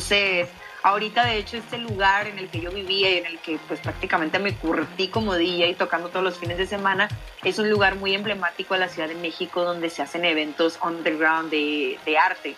Entonces, 0.07 0.49
ahorita 0.83 1.25
de 1.25 1.37
hecho 1.37 1.57
este 1.57 1.79
lugar 1.79 2.27
en 2.27 2.37
el 2.37 2.49
que 2.49 2.61
yo 2.61 2.69
vivía 2.69 3.09
y 3.09 3.17
en 3.17 3.25
el 3.25 3.39
que 3.39 3.57
pues 3.67 3.79
prácticamente 3.79 4.37
me 4.37 4.53
curtí 4.53 5.07
como 5.07 5.33
DJ 5.33 5.73
tocando 5.73 6.09
todos 6.09 6.23
los 6.23 6.37
fines 6.37 6.59
de 6.59 6.67
semana, 6.67 7.09
es 7.43 7.57
un 7.57 7.71
lugar 7.71 7.95
muy 7.95 8.13
emblemático 8.13 8.75
de 8.75 8.81
la 8.81 8.87
Ciudad 8.87 9.07
de 9.07 9.15
México 9.15 9.63
donde 9.63 9.89
se 9.89 10.03
hacen 10.03 10.23
eventos 10.23 10.77
underground 10.85 11.49
de, 11.49 11.97
de 12.05 12.17
arte 12.19 12.55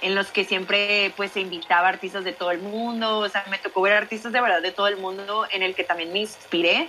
en 0.00 0.16
los 0.16 0.32
que 0.32 0.44
siempre 0.44 1.12
pues 1.16 1.30
se 1.30 1.40
invitaba 1.40 1.86
artistas 1.86 2.24
de 2.24 2.32
todo 2.32 2.50
el 2.50 2.58
mundo, 2.58 3.18
o 3.18 3.28
sea, 3.28 3.44
me 3.48 3.58
tocó 3.58 3.80
ver 3.82 3.92
artistas 3.92 4.32
de 4.32 4.40
verdad 4.40 4.60
de 4.60 4.72
todo 4.72 4.88
el 4.88 4.96
mundo 4.96 5.46
en 5.52 5.62
el 5.62 5.76
que 5.76 5.84
también 5.84 6.12
me 6.12 6.18
inspiré 6.18 6.88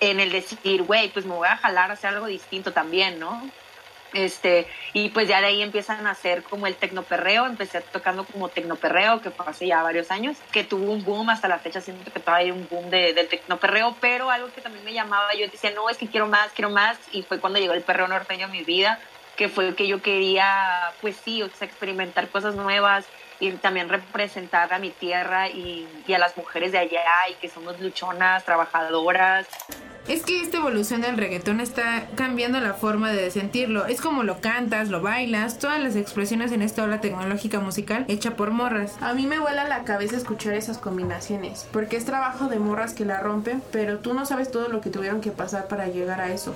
en 0.00 0.18
el 0.18 0.32
decir, 0.32 0.82
güey, 0.82 1.10
pues 1.10 1.26
me 1.26 1.34
voy 1.34 1.46
a 1.46 1.56
jalar 1.58 1.90
a 1.90 1.94
hacer 1.94 2.10
algo 2.10 2.26
distinto 2.26 2.72
también, 2.72 3.20
¿no? 3.20 3.48
Este, 4.14 4.66
y 4.94 5.10
pues 5.10 5.28
ya 5.28 5.40
de 5.40 5.48
ahí 5.48 5.62
empiezan 5.62 6.06
a 6.06 6.12
hacer 6.12 6.42
como 6.42 6.66
el 6.66 6.76
tecnoperreo, 6.76 7.46
empecé 7.46 7.80
tocando 7.80 8.24
como 8.24 8.48
tecnoperreo, 8.48 9.20
que 9.20 9.30
fue 9.30 9.46
hace 9.46 9.66
ya 9.66 9.82
varios 9.82 10.10
años, 10.10 10.38
que 10.50 10.64
tuvo 10.64 10.92
un 10.92 11.04
boom 11.04 11.28
hasta 11.28 11.46
la 11.46 11.58
fecha, 11.58 11.80
siento 11.80 12.10
que 12.10 12.20
todavía 12.20 12.46
hay 12.46 12.50
un 12.50 12.66
boom 12.68 12.88
de, 12.90 13.12
del 13.12 13.28
tecnoperreo, 13.28 13.96
pero 14.00 14.30
algo 14.30 14.50
que 14.52 14.62
también 14.62 14.84
me 14.84 14.94
llamaba, 14.94 15.34
yo 15.34 15.46
decía, 15.46 15.72
no, 15.72 15.90
es 15.90 15.98
que 15.98 16.08
quiero 16.08 16.26
más, 16.26 16.50
quiero 16.52 16.70
más, 16.70 16.98
y 17.12 17.22
fue 17.22 17.38
cuando 17.38 17.58
llegó 17.58 17.74
el 17.74 17.82
perreo 17.82 18.08
norteño 18.08 18.46
a 18.46 18.48
mi 18.48 18.64
vida, 18.64 18.98
que 19.36 19.48
fue 19.48 19.74
que 19.74 19.86
yo 19.86 20.02
quería, 20.02 20.92
pues 21.00 21.16
sí, 21.16 21.42
o 21.42 21.50
sea, 21.50 21.68
experimentar 21.68 22.28
cosas 22.28 22.54
nuevas 22.56 23.06
y 23.40 23.52
también 23.52 23.88
representar 23.88 24.72
a 24.72 24.78
mi 24.78 24.90
tierra 24.90 25.48
y, 25.48 25.86
y 26.06 26.12
a 26.12 26.18
las 26.18 26.36
mujeres 26.36 26.72
de 26.72 26.78
allá 26.78 27.04
y 27.30 27.34
que 27.34 27.48
somos 27.48 27.78
luchonas, 27.78 28.44
trabajadoras. 28.44 29.46
Es 30.08 30.22
que 30.22 30.40
esta 30.40 30.56
evolución 30.56 31.02
del 31.02 31.18
reggaetón 31.18 31.60
está 31.60 32.06
cambiando 32.14 32.60
la 32.60 32.72
forma 32.72 33.12
de 33.12 33.30
sentirlo. 33.30 33.84
Es 33.84 34.00
como 34.00 34.22
lo 34.22 34.40
cantas, 34.40 34.88
lo 34.88 35.02
bailas, 35.02 35.58
todas 35.58 35.82
las 35.82 35.96
expresiones 35.96 36.50
en 36.52 36.62
esta 36.62 36.82
ola 36.82 37.02
tecnológica 37.02 37.60
musical 37.60 38.06
hecha 38.08 38.34
por 38.34 38.50
morras. 38.50 38.96
A 39.02 39.12
mí 39.12 39.26
me 39.26 39.38
vuela 39.38 39.68
la 39.68 39.84
cabeza 39.84 40.16
escuchar 40.16 40.54
esas 40.54 40.78
combinaciones, 40.78 41.68
porque 41.72 41.98
es 41.98 42.06
trabajo 42.06 42.48
de 42.48 42.58
morras 42.58 42.94
que 42.94 43.04
la 43.04 43.20
rompen, 43.20 43.62
pero 43.70 43.98
tú 43.98 44.14
no 44.14 44.24
sabes 44.24 44.50
todo 44.50 44.68
lo 44.68 44.80
que 44.80 44.88
tuvieron 44.88 45.20
que 45.20 45.30
pasar 45.30 45.68
para 45.68 45.88
llegar 45.88 46.22
a 46.22 46.32
eso. 46.32 46.54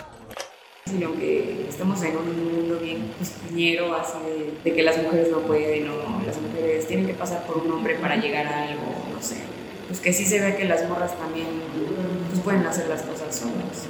sino 0.87 1.13
que 1.15 1.67
estamos 1.69 2.03
en 2.03 2.17
un 2.17 2.55
mundo 2.55 2.79
bien 2.83 3.13
cuñero, 3.49 3.95
así 3.95 4.19
de, 4.25 4.59
de 4.65 4.77
que 4.77 4.83
las 4.83 4.97
mujeres 5.03 5.31
no 5.31 5.41
pueden 5.41 5.89
o 5.91 6.23
las 6.27 6.41
mujeres 6.41 6.87
tienen 6.87 7.07
que 7.07 7.15
pasar 7.15 7.47
por 7.47 7.59
un 7.59 7.71
hombre 7.71 7.97
para 7.97 8.17
llegar 8.17 8.47
a 8.47 8.63
algo, 8.65 8.95
no 9.13 9.23
sé. 9.23 9.37
Pues 9.89 10.01
que 10.01 10.13
sí 10.13 10.25
se 10.25 10.41
ve 10.41 10.57
que 10.57 10.65
las 10.65 10.89
morras 10.89 11.17
también 11.19 11.47
pueden 12.43 12.67
hacer 12.67 12.89
las 12.89 13.03
cosas 13.03 13.35
solas. 13.35 13.89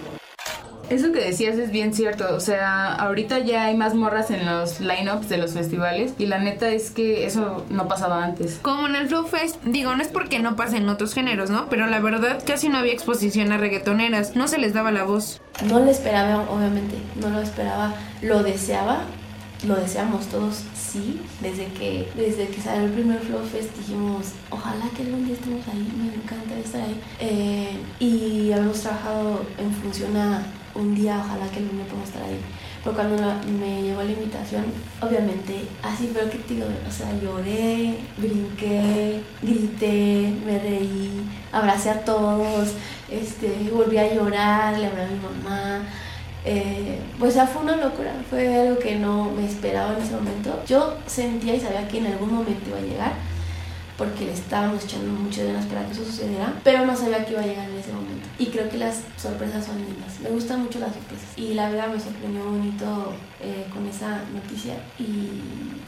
Eso 0.90 1.10
que 1.10 1.20
decías 1.20 1.56
es 1.56 1.70
bien 1.70 1.94
cierto, 1.94 2.34
o 2.34 2.40
sea, 2.40 2.92
ahorita 2.94 3.38
ya 3.38 3.64
hay 3.64 3.76
más 3.76 3.94
morras 3.94 4.30
en 4.30 4.44
los 4.44 4.78
lineups 4.80 5.26
de 5.30 5.38
los 5.38 5.52
festivales 5.52 6.12
y 6.18 6.26
la 6.26 6.38
neta 6.38 6.68
es 6.68 6.90
que 6.90 7.24
eso 7.24 7.64
no 7.70 7.88
pasaba 7.88 8.22
antes. 8.22 8.58
Como 8.60 8.88
en 8.88 8.96
el 8.96 9.08
Flow 9.08 9.24
Fest, 9.24 9.56
digo, 9.64 9.94
no 9.96 10.02
es 10.02 10.08
porque 10.08 10.38
no 10.40 10.54
pase 10.54 10.76
en 10.76 10.88
otros 10.90 11.14
géneros, 11.14 11.48
¿no? 11.48 11.70
Pero 11.70 11.86
la 11.86 12.00
verdad 12.00 12.42
casi 12.46 12.68
no 12.68 12.76
había 12.76 12.92
exposición 12.92 13.52
a 13.52 13.56
reggaetoneras, 13.56 14.36
no 14.36 14.48
se 14.48 14.58
les 14.58 14.74
daba 14.74 14.90
la 14.90 15.04
voz. 15.04 15.40
No 15.64 15.78
lo 15.78 15.90
esperaba, 15.90 16.44
obviamente, 16.50 16.96
no 17.18 17.30
lo 17.30 17.40
esperaba, 17.40 17.94
lo 18.20 18.42
deseaba, 18.42 19.04
lo 19.64 19.76
deseamos 19.76 20.26
todos, 20.26 20.64
sí, 20.74 21.20
desde 21.40 21.66
que, 21.66 22.08
desde 22.16 22.48
que 22.48 22.60
salió 22.60 22.84
el 22.86 22.92
primer 22.92 23.20
Flow 23.20 23.44
Fest 23.44 23.76
dijimos, 23.76 24.32
ojalá 24.50 24.88
que 24.96 25.02
algún 25.02 25.24
día 25.24 25.34
estemos 25.34 25.66
ahí, 25.68 25.92
me 25.96 26.14
encanta 26.14 26.58
estar 26.58 26.80
ahí. 26.80 27.00
Eh, 27.20 27.76
y 28.00 28.52
habíamos 28.52 28.80
trabajado 28.80 29.44
en 29.58 29.72
función 29.72 30.16
a 30.16 30.42
un 30.74 30.94
día, 30.94 31.22
ojalá 31.24 31.48
que 31.50 31.58
algún 31.58 31.76
día 31.76 31.86
podamos 31.86 32.08
estar 32.08 32.22
ahí. 32.22 32.40
Pero 32.82 32.96
cuando 32.96 33.16
me 33.60 33.82
llegó 33.82 34.02
la 34.02 34.10
invitación, 34.10 34.64
obviamente, 35.00 35.66
así 35.82 36.10
pero 36.12 36.28
que 36.28 36.38
digo, 36.48 36.66
o 36.88 36.90
sea, 36.90 37.12
lloré, 37.20 37.96
brinqué, 38.16 39.22
grité, 39.40 40.34
me 40.44 40.58
reí, 40.58 41.22
abracé 41.52 41.90
a 41.90 42.04
todos, 42.04 42.70
este, 43.08 43.70
volví 43.72 43.98
a 43.98 44.12
llorar, 44.12 44.76
le 44.76 44.86
hablé 44.86 45.02
a 45.02 45.06
mi 45.06 45.20
mamá. 45.20 45.82
Eh, 46.44 46.98
pues 47.18 47.34
ya 47.34 47.46
fue 47.46 47.62
una 47.62 47.76
locura, 47.76 48.12
fue 48.28 48.62
algo 48.62 48.78
que 48.78 48.96
no 48.96 49.30
me 49.30 49.46
esperaba 49.46 49.96
en 49.96 50.02
ese 50.02 50.14
momento. 50.14 50.62
Yo 50.66 50.96
sentía 51.06 51.54
y 51.54 51.60
sabía 51.60 51.86
que 51.86 51.98
en 51.98 52.06
algún 52.06 52.34
momento 52.34 52.68
iba 52.68 52.78
a 52.78 52.82
llegar, 52.82 53.12
porque 53.96 54.24
le 54.24 54.32
estábamos 54.32 54.84
echando 54.84 55.12
mucho 55.12 55.42
de 55.42 55.52
ganas 55.52 55.66
para 55.66 55.86
que 55.86 55.92
eso 55.92 56.04
sucediera, 56.04 56.52
pero 56.64 56.84
no 56.84 56.96
sabía 56.96 57.24
que 57.24 57.32
iba 57.32 57.42
a 57.42 57.46
llegar 57.46 57.70
en 57.70 57.76
ese 57.76 57.92
momento. 57.92 58.28
Y 58.38 58.46
creo 58.46 58.68
que 58.68 58.78
las 58.78 59.02
sorpresas 59.16 59.64
son 59.66 59.76
lindas, 59.76 60.18
me 60.20 60.30
gustan 60.30 60.62
mucho 60.64 60.80
las 60.80 60.92
sorpresas. 60.92 61.28
Y 61.36 61.54
la 61.54 61.68
verdad 61.70 61.88
me 61.88 62.00
sorprendió 62.00 62.44
bonito 62.44 63.12
eh, 63.40 63.66
con 63.72 63.86
esa 63.86 64.22
noticia 64.32 64.74
y 64.98 65.30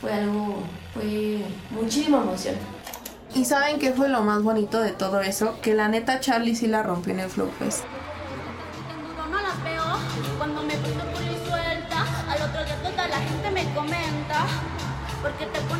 fue 0.00 0.12
algo, 0.12 0.62
fue 0.92 1.38
muchísima 1.70 2.18
emoción. 2.18 2.54
¿Y 3.34 3.44
saben 3.44 3.80
qué 3.80 3.92
fue 3.92 4.08
lo 4.08 4.22
más 4.22 4.44
bonito 4.44 4.80
de 4.80 4.92
todo 4.92 5.20
eso? 5.20 5.58
Que 5.60 5.74
la 5.74 5.88
neta 5.88 6.20
Charlie 6.20 6.54
sí 6.54 6.68
la 6.68 6.84
rompió 6.84 7.12
en 7.12 7.20
el 7.20 7.28
Flow 7.28 7.50
Fest. 7.58 7.82
Porque 15.44 15.58
te 15.58 15.73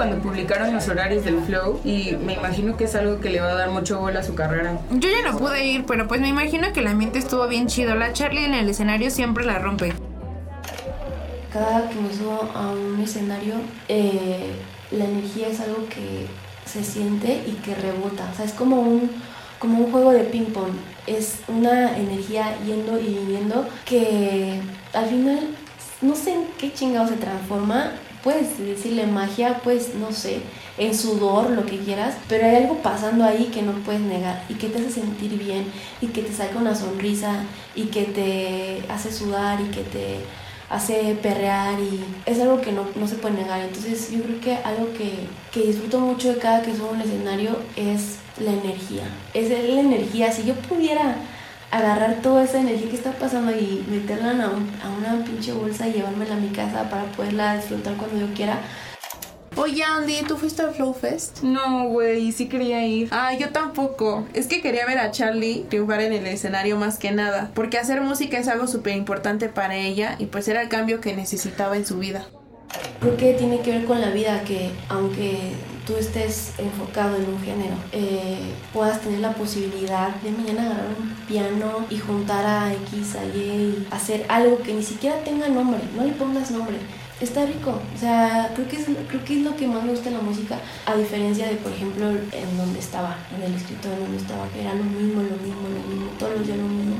cuando 0.00 0.16
publicaron 0.16 0.72
los 0.72 0.88
horarios 0.88 1.26
del 1.26 1.42
Flow 1.42 1.78
y 1.84 2.16
me 2.24 2.32
imagino 2.32 2.74
que 2.74 2.84
es 2.84 2.94
algo 2.94 3.20
que 3.20 3.28
le 3.28 3.38
va 3.38 3.50
a 3.50 3.54
dar 3.54 3.68
mucho 3.68 4.00
bola 4.00 4.20
a 4.20 4.22
su 4.22 4.34
carrera. 4.34 4.78
Yo 4.92 5.10
ya 5.10 5.30
no 5.30 5.36
pude 5.36 5.66
ir, 5.66 5.84
pero 5.84 6.08
pues 6.08 6.22
me 6.22 6.28
imagino 6.28 6.72
que 6.72 6.80
el 6.80 6.86
ambiente 6.86 7.18
estuvo 7.18 7.46
bien 7.48 7.66
chido. 7.66 7.94
La 7.94 8.14
Charlie 8.14 8.46
en 8.46 8.54
el 8.54 8.66
escenario 8.70 9.10
siempre 9.10 9.44
la 9.44 9.58
rompe. 9.58 9.92
cada 11.52 11.86
que 11.90 11.96
me 11.96 12.14
subo 12.14 12.50
a 12.54 12.70
un 12.70 12.98
escenario, 12.98 13.56
eh, 13.88 14.52
la 14.90 15.04
energía 15.04 15.48
es 15.48 15.60
algo 15.60 15.86
que 15.90 16.26
se 16.64 16.82
siente 16.82 17.44
y 17.46 17.52
que 17.62 17.74
rebota. 17.74 18.26
O 18.32 18.34
sea, 18.34 18.46
es 18.46 18.52
como 18.52 18.80
un, 18.80 19.10
como 19.58 19.84
un 19.84 19.92
juego 19.92 20.12
de 20.12 20.20
ping-pong. 20.20 20.72
Es 21.06 21.40
una 21.46 21.94
energía 21.94 22.56
yendo 22.64 22.98
y 22.98 23.18
viniendo 23.18 23.68
que 23.84 24.62
al 24.94 25.04
final 25.04 25.40
no 26.00 26.14
sé 26.14 26.32
en 26.32 26.46
qué 26.58 26.72
chingado 26.72 27.06
se 27.06 27.16
transforma. 27.16 27.92
Puedes 28.22 28.58
decirle 28.58 29.06
magia, 29.06 29.60
pues 29.64 29.94
no 29.94 30.12
sé, 30.12 30.40
en 30.78 30.94
sudor, 30.94 31.50
lo 31.50 31.64
que 31.64 31.78
quieras, 31.78 32.14
pero 32.28 32.46
hay 32.46 32.56
algo 32.56 32.76
pasando 32.76 33.24
ahí 33.24 33.50
que 33.52 33.62
no 33.62 33.72
puedes 33.72 34.02
negar 34.02 34.44
y 34.48 34.54
que 34.54 34.68
te 34.68 34.78
hace 34.78 34.90
sentir 34.90 35.38
bien 35.38 35.64
y 36.00 36.08
que 36.08 36.22
te 36.22 36.32
saca 36.32 36.58
una 36.58 36.74
sonrisa 36.74 37.44
y 37.74 37.84
que 37.84 38.04
te 38.04 38.92
hace 38.92 39.12
sudar 39.12 39.60
y 39.60 39.70
que 39.70 39.82
te 39.82 40.20
hace 40.70 41.18
perrear 41.20 41.80
y 41.80 42.04
es 42.26 42.40
algo 42.40 42.60
que 42.60 42.72
no, 42.72 42.86
no 42.94 43.06
se 43.06 43.16
puede 43.16 43.34
negar. 43.34 43.60
Entonces 43.60 44.10
yo 44.10 44.22
creo 44.22 44.40
que 44.40 44.54
algo 44.56 44.92
que, 44.92 45.26
que 45.52 45.66
disfruto 45.66 45.98
mucho 46.00 46.32
de 46.32 46.38
cada 46.38 46.62
que 46.62 46.74
subo 46.74 46.90
un 46.90 47.00
escenario 47.00 47.58
es 47.76 48.18
la 48.38 48.52
energía. 48.52 49.04
Es 49.34 49.50
la 49.50 49.80
energía. 49.80 50.32
Si 50.32 50.44
yo 50.44 50.54
pudiera 50.54 51.16
agarrar 51.70 52.16
toda 52.22 52.44
esa 52.44 52.60
energía 52.60 52.88
que 52.90 52.96
está 52.96 53.12
pasando 53.12 53.52
y 53.52 53.84
meterla 53.88 54.30
a, 54.30 54.48
un- 54.50 54.70
a 54.82 54.88
una 54.90 55.24
pinche 55.24 55.52
bolsa 55.52 55.86
y 55.88 55.92
llevármela 55.94 56.34
a 56.34 56.38
mi 56.38 56.48
casa 56.48 56.88
para 56.90 57.04
poderla 57.12 57.56
disfrutar 57.56 57.94
cuando 57.96 58.18
yo 58.26 58.32
quiera, 58.34 58.58
Oye, 59.56 59.82
Andy, 59.82 60.22
¿tú 60.28 60.36
fuiste 60.36 60.62
al 60.62 60.72
Flow 60.72 60.94
Fest? 60.94 61.42
No, 61.42 61.88
güey, 61.88 62.30
sí 62.30 62.48
quería 62.48 62.86
ir. 62.86 63.08
Ah, 63.10 63.34
yo 63.34 63.50
tampoco. 63.50 64.24
Es 64.32 64.46
que 64.46 64.62
quería 64.62 64.86
ver 64.86 64.98
a 64.98 65.10
Charlie 65.10 65.66
triunfar 65.68 66.00
en 66.02 66.12
el 66.12 66.26
escenario 66.28 66.76
más 66.78 66.98
que 66.98 67.10
nada. 67.10 67.50
Porque 67.52 67.76
hacer 67.76 68.00
música 68.00 68.38
es 68.38 68.46
algo 68.46 68.68
súper 68.68 68.96
importante 68.96 69.48
para 69.48 69.74
ella 69.74 70.14
y 70.18 70.26
pues 70.26 70.46
era 70.46 70.62
el 70.62 70.68
cambio 70.68 71.00
que 71.00 71.14
necesitaba 71.14 71.76
en 71.76 71.84
su 71.84 71.98
vida. 71.98 72.26
creo 73.00 73.16
que 73.16 73.34
tiene 73.34 73.60
que 73.60 73.72
ver 73.72 73.84
con 73.86 74.00
la 74.00 74.10
vida 74.10 74.44
que 74.44 74.70
aunque 74.88 75.50
tú 75.86 75.96
estés 75.96 76.52
enfocado 76.58 77.16
en 77.16 77.28
un 77.28 77.40
género, 77.40 77.74
eh, 77.92 78.52
puedas 78.72 79.00
tener 79.00 79.20
la 79.20 79.32
posibilidad 79.32 80.14
de 80.16 80.30
mañana 80.30 80.66
agarrar 80.66 80.94
un 80.98 81.10
piano 81.26 81.86
y 81.90 81.98
juntar 81.98 82.44
a 82.44 82.72
X, 82.74 83.16
a 83.16 83.24
Y 83.24 83.40
y 83.40 83.88
hacer 83.90 84.24
algo 84.28 84.58
que 84.58 84.74
ni 84.74 84.82
siquiera 84.82 85.22
tenga 85.24 85.48
nombre, 85.48 85.80
no 85.96 86.04
le 86.04 86.12
pongas 86.12 86.50
nombre. 86.50 86.76
Está 87.20 87.44
rico, 87.44 87.78
o 87.94 87.98
sea, 87.98 88.50
creo 88.54 88.66
que, 88.66 88.76
es, 88.76 88.86
creo 89.08 89.22
que 89.26 89.38
es 89.38 89.44
lo 89.44 89.54
que 89.54 89.68
más 89.68 89.84
me 89.84 89.90
gusta 89.90 90.08
de 90.08 90.16
la 90.16 90.22
música, 90.22 90.58
a 90.86 90.96
diferencia 90.96 91.46
de, 91.48 91.56
por 91.56 91.70
ejemplo, 91.70 92.08
en 92.08 92.56
donde 92.56 92.78
estaba, 92.78 93.14
en 93.36 93.42
el 93.42 93.54
escritorio 93.54 93.98
donde 93.98 94.16
estaba, 94.16 94.48
que 94.48 94.62
era 94.62 94.72
lo 94.72 94.84
mismo, 94.84 95.20
lo 95.20 95.36
mismo, 95.36 95.68
lo 95.68 95.86
mismo, 95.86 96.10
todos 96.18 96.38
los 96.38 96.46
días 96.46 96.56
lo 96.56 96.64
mismo. 96.64 96.96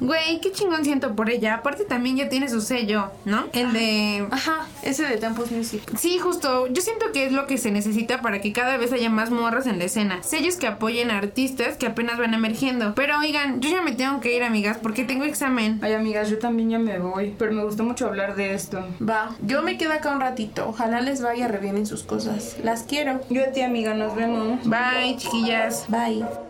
Güey, 0.00 0.40
qué 0.40 0.50
chingón 0.52 0.84
siento 0.84 1.14
por 1.14 1.30
ella. 1.30 1.54
Aparte 1.54 1.84
también 1.84 2.16
ya 2.16 2.28
tiene 2.28 2.48
su 2.48 2.60
sello, 2.60 3.10
¿no? 3.24 3.44
El 3.52 3.72
de... 3.72 4.26
Ajá, 4.30 4.66
ese 4.82 5.04
de 5.06 5.16
Tempos 5.18 5.50
Music. 5.50 5.82
Sí, 5.98 6.18
justo. 6.18 6.66
Yo 6.68 6.82
siento 6.82 7.12
que 7.12 7.26
es 7.26 7.32
lo 7.32 7.46
que 7.46 7.58
se 7.58 7.70
necesita 7.70 8.22
para 8.22 8.40
que 8.40 8.52
cada 8.52 8.76
vez 8.76 8.92
haya 8.92 9.10
más 9.10 9.30
morras 9.30 9.66
en 9.66 9.78
la 9.78 9.84
escena. 9.84 10.22
Sellos 10.22 10.56
que 10.56 10.66
apoyen 10.66 11.10
a 11.10 11.18
artistas 11.18 11.76
que 11.76 11.86
apenas 11.86 12.18
van 12.18 12.34
emergiendo. 12.34 12.94
Pero 12.94 13.18
oigan, 13.18 13.60
yo 13.60 13.70
ya 13.70 13.82
me 13.82 13.92
tengo 13.92 14.20
que 14.20 14.36
ir, 14.36 14.42
amigas, 14.42 14.78
porque 14.82 15.04
tengo 15.04 15.24
examen. 15.24 15.78
Ay, 15.82 15.92
amigas, 15.92 16.30
yo 16.30 16.38
también 16.38 16.70
ya 16.70 16.78
me 16.78 16.98
voy, 16.98 17.34
pero 17.38 17.52
me 17.52 17.64
gustó 17.64 17.84
mucho 17.84 18.06
hablar 18.06 18.36
de 18.36 18.54
esto. 18.54 18.84
Va, 19.06 19.36
yo 19.42 19.62
me 19.62 19.76
quedo 19.76 19.92
acá 19.92 20.12
un 20.12 20.20
ratito. 20.20 20.68
Ojalá 20.68 21.00
les 21.00 21.20
vaya 21.20 21.48
re 21.48 21.58
bien 21.58 21.76
en 21.76 21.86
sus 21.86 22.02
cosas. 22.02 22.56
Las 22.62 22.84
quiero. 22.84 23.20
Yo 23.28 23.42
a 23.42 23.52
ti, 23.52 23.62
amiga, 23.62 23.94
nos 23.94 24.14
vemos. 24.14 24.60
Bye, 24.64 25.16
chiquillas. 25.16 25.84
Bye. 25.88 26.49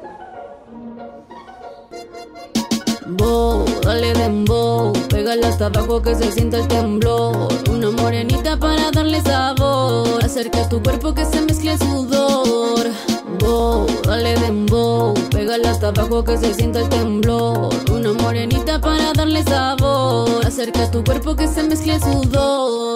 Bow, 3.16 3.64
dale 3.83 4.12
dembow, 4.12 4.92
pégala 5.09 5.49
hasta 5.49 5.66
abajo 5.66 6.01
que 6.01 6.14
se 6.14 6.31
sienta 6.31 6.59
el 6.59 6.68
temblor. 6.68 7.49
Una 7.70 7.90
morenita 7.90 8.57
para 8.57 8.90
darle 8.92 9.20
sabor. 9.23 10.25
Acerca 10.25 10.68
tu 10.68 10.83
cuerpo 10.83 11.12
que 11.12 11.25
se 11.25 11.40
mezcle 11.40 11.77
sudor. 11.79 12.87
Bow, 13.40 13.87
dale 14.05 14.35
dembow, 14.37 15.14
pégala 15.31 15.70
hasta 15.70 15.88
abajo 15.88 16.23
que 16.25 16.37
se 16.37 16.55
sienta 16.55 16.81
el 16.81 16.88
temblor. 16.88 17.70
Una 17.90 18.12
morenita 18.12 18.81
para 18.81 19.12
darle 19.12 19.42
sabor. 19.42 20.46
Acerca 20.46 20.90
tu 20.90 21.03
cuerpo 21.03 21.35
que 21.35 21.49
se 21.49 21.62
mezcle 21.64 21.99
sudor. 21.99 22.89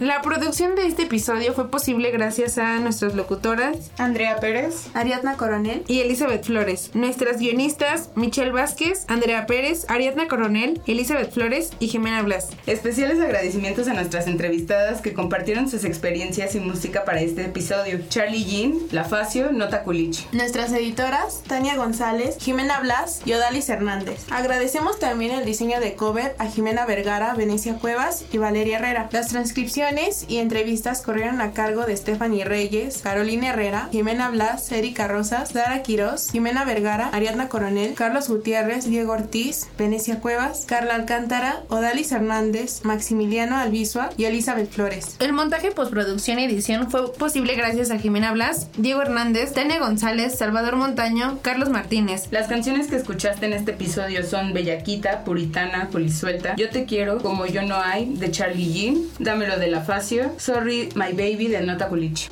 La 0.00 0.22
producción 0.22 0.76
de 0.76 0.86
este 0.86 1.02
episodio 1.02 1.52
fue 1.54 1.72
posible 1.72 2.12
gracias 2.12 2.56
a 2.56 2.78
nuestras 2.78 3.16
locutoras 3.16 3.90
Andrea 3.98 4.38
Pérez. 4.38 4.86
Ariadna 4.94 5.36
Coronel. 5.36 5.82
y 5.88 5.98
Elizabeth 5.98 6.44
Flores. 6.44 6.92
Nuestras 6.94 7.40
guionistas, 7.40 8.10
Michelle 8.14 8.52
Vázquez, 8.52 9.06
Andrea 9.08 9.46
Pérez, 9.46 9.86
Ariadna 9.88 10.28
Coronel, 10.28 10.80
Elizabeth 10.86 11.32
Flores 11.32 11.72
y 11.80 11.88
Jimena 11.88 12.22
Blas. 12.22 12.50
Especiales 12.68 13.18
agradecimientos 13.18 13.88
a 13.88 13.94
nuestras 13.94 14.28
entrevistadas 14.28 15.00
que 15.00 15.14
compartieron 15.14 15.68
sus 15.68 15.82
experiencias 15.84 16.54
y 16.54 16.60
música 16.60 17.04
para 17.04 17.20
este 17.20 17.46
episodio. 17.46 17.98
Charlie 18.08 18.44
Jean, 18.44 18.74
La 18.92 19.02
Facio, 19.02 19.50
Nota 19.50 19.82
Culichi. 19.82 20.26
Nuestras 20.30 20.70
editoras, 20.72 21.42
Tania 21.48 21.74
González, 21.74 22.36
Jimena 22.38 22.78
Blas 22.78 23.22
y 23.24 23.32
Odalis 23.32 23.68
Hernández. 23.68 24.26
Agradecemos 24.30 25.00
también 25.00 25.32
el 25.32 25.44
diseño 25.44 25.80
de 25.80 25.94
cover 25.94 26.36
a 26.38 26.46
Jimena 26.46 26.86
Vergara, 26.86 27.34
Venecia 27.34 27.74
Cuevas 27.74 28.24
y 28.32 28.38
Valeria 28.38 28.78
Herrera. 28.78 29.08
Las 29.10 29.26
transcripciones 29.26 29.87
Y 30.28 30.36
entrevistas 30.36 31.00
corrieron 31.00 31.40
a 31.40 31.52
cargo 31.52 31.86
de 31.86 31.96
Stephanie 31.96 32.44
Reyes, 32.44 32.98
Carolina 32.98 33.48
Herrera, 33.48 33.88
Jimena 33.90 34.28
Blas, 34.28 34.70
Erika 34.70 35.08
Rosas, 35.08 35.48
Sara 35.48 35.82
Quiroz, 35.82 36.30
Jimena 36.30 36.66
Vergara, 36.66 37.08
Ariadna 37.08 37.48
Coronel, 37.48 37.94
Carlos 37.94 38.28
Gutiérrez, 38.28 38.84
Diego 38.84 39.14
Ortiz, 39.14 39.66
Venecia 39.78 40.20
Cuevas, 40.20 40.66
Carla 40.66 40.94
Alcántara, 40.94 41.62
Odalis 41.70 42.12
Hernández, 42.12 42.84
Maximiliano 42.84 43.56
Albizua 43.56 44.10
y 44.18 44.26
Elizabeth 44.26 44.70
Flores. 44.70 45.16
El 45.20 45.32
montaje, 45.32 45.70
postproducción 45.70 46.38
y 46.38 46.44
edición 46.44 46.90
fue 46.90 47.10
posible 47.14 47.54
gracias 47.54 47.90
a 47.90 47.98
Jimena 47.98 48.32
Blas, 48.32 48.68
Diego 48.76 49.00
Hernández, 49.00 49.54
Tania 49.54 49.78
González, 49.78 50.36
Salvador 50.36 50.76
Montaño, 50.76 51.38
Carlos 51.40 51.70
Martínez. 51.70 52.28
Las 52.30 52.46
canciones 52.46 52.88
que 52.88 52.96
escuchaste 52.96 53.46
en 53.46 53.54
este 53.54 53.70
episodio 53.70 54.22
son 54.22 54.52
Bellaquita, 54.52 55.24
Puritana, 55.24 55.88
Polisuelta, 55.90 56.56
Yo 56.56 56.68
te 56.68 56.84
quiero, 56.84 57.22
Como 57.22 57.46
yo 57.46 57.62
no 57.62 57.76
hay, 57.76 58.12
de 58.16 58.30
Charlie 58.30 58.70
Jean, 58.70 58.98
Dámelo 59.18 59.58
de 59.58 59.68
la 59.68 59.77
Facio, 59.80 60.32
Sorry 60.38 60.90
My 60.94 61.12
Baby 61.12 61.48
de 61.48 61.62
Nota 61.62 61.88
Culichi. 61.88 62.28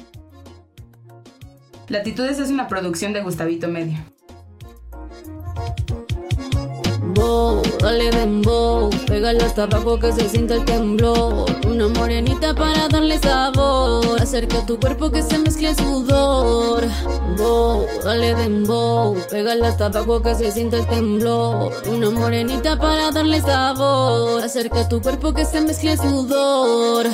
Latitudes 1.88 2.38
es 2.38 2.50
una 2.50 2.66
producción 2.68 3.12
de 3.12 3.22
Gustavito 3.22 3.68
Media. 3.68 4.04
Bow, 7.14 7.62
dale 7.80 8.10
dembow, 8.10 8.90
pégalo 9.06 9.44
hasta 9.44 9.62
abajo 9.62 9.98
que 9.98 10.12
se 10.12 10.28
sienta 10.28 10.54
el 10.54 10.64
temblor. 10.64 11.46
Una 11.66 11.88
morenita 11.88 12.54
para 12.54 12.88
darle 12.88 13.18
sabor, 13.18 14.20
acerca 14.20 14.66
tu 14.66 14.78
cuerpo 14.78 15.10
que 15.10 15.22
se 15.22 15.38
mezcle 15.38 15.70
el 15.70 15.76
sudor. 15.76 16.84
Bow, 17.38 17.86
dale 18.04 18.34
dembow, 18.34 19.16
pégalo 19.30 19.64
hasta 19.64 19.86
abajo 19.86 20.20
que 20.20 20.34
se 20.34 20.52
sienta 20.52 20.78
el 20.78 20.86
temblor. 20.88 21.72
Una 21.88 22.10
morenita 22.10 22.78
para 22.78 23.10
darle 23.10 23.40
sabor, 23.40 24.42
acerca 24.42 24.86
tu 24.88 25.00
cuerpo 25.00 25.32
que 25.32 25.44
se 25.46 25.60
mezcle 25.62 25.92
el 25.92 25.98
sudor. 25.98 27.06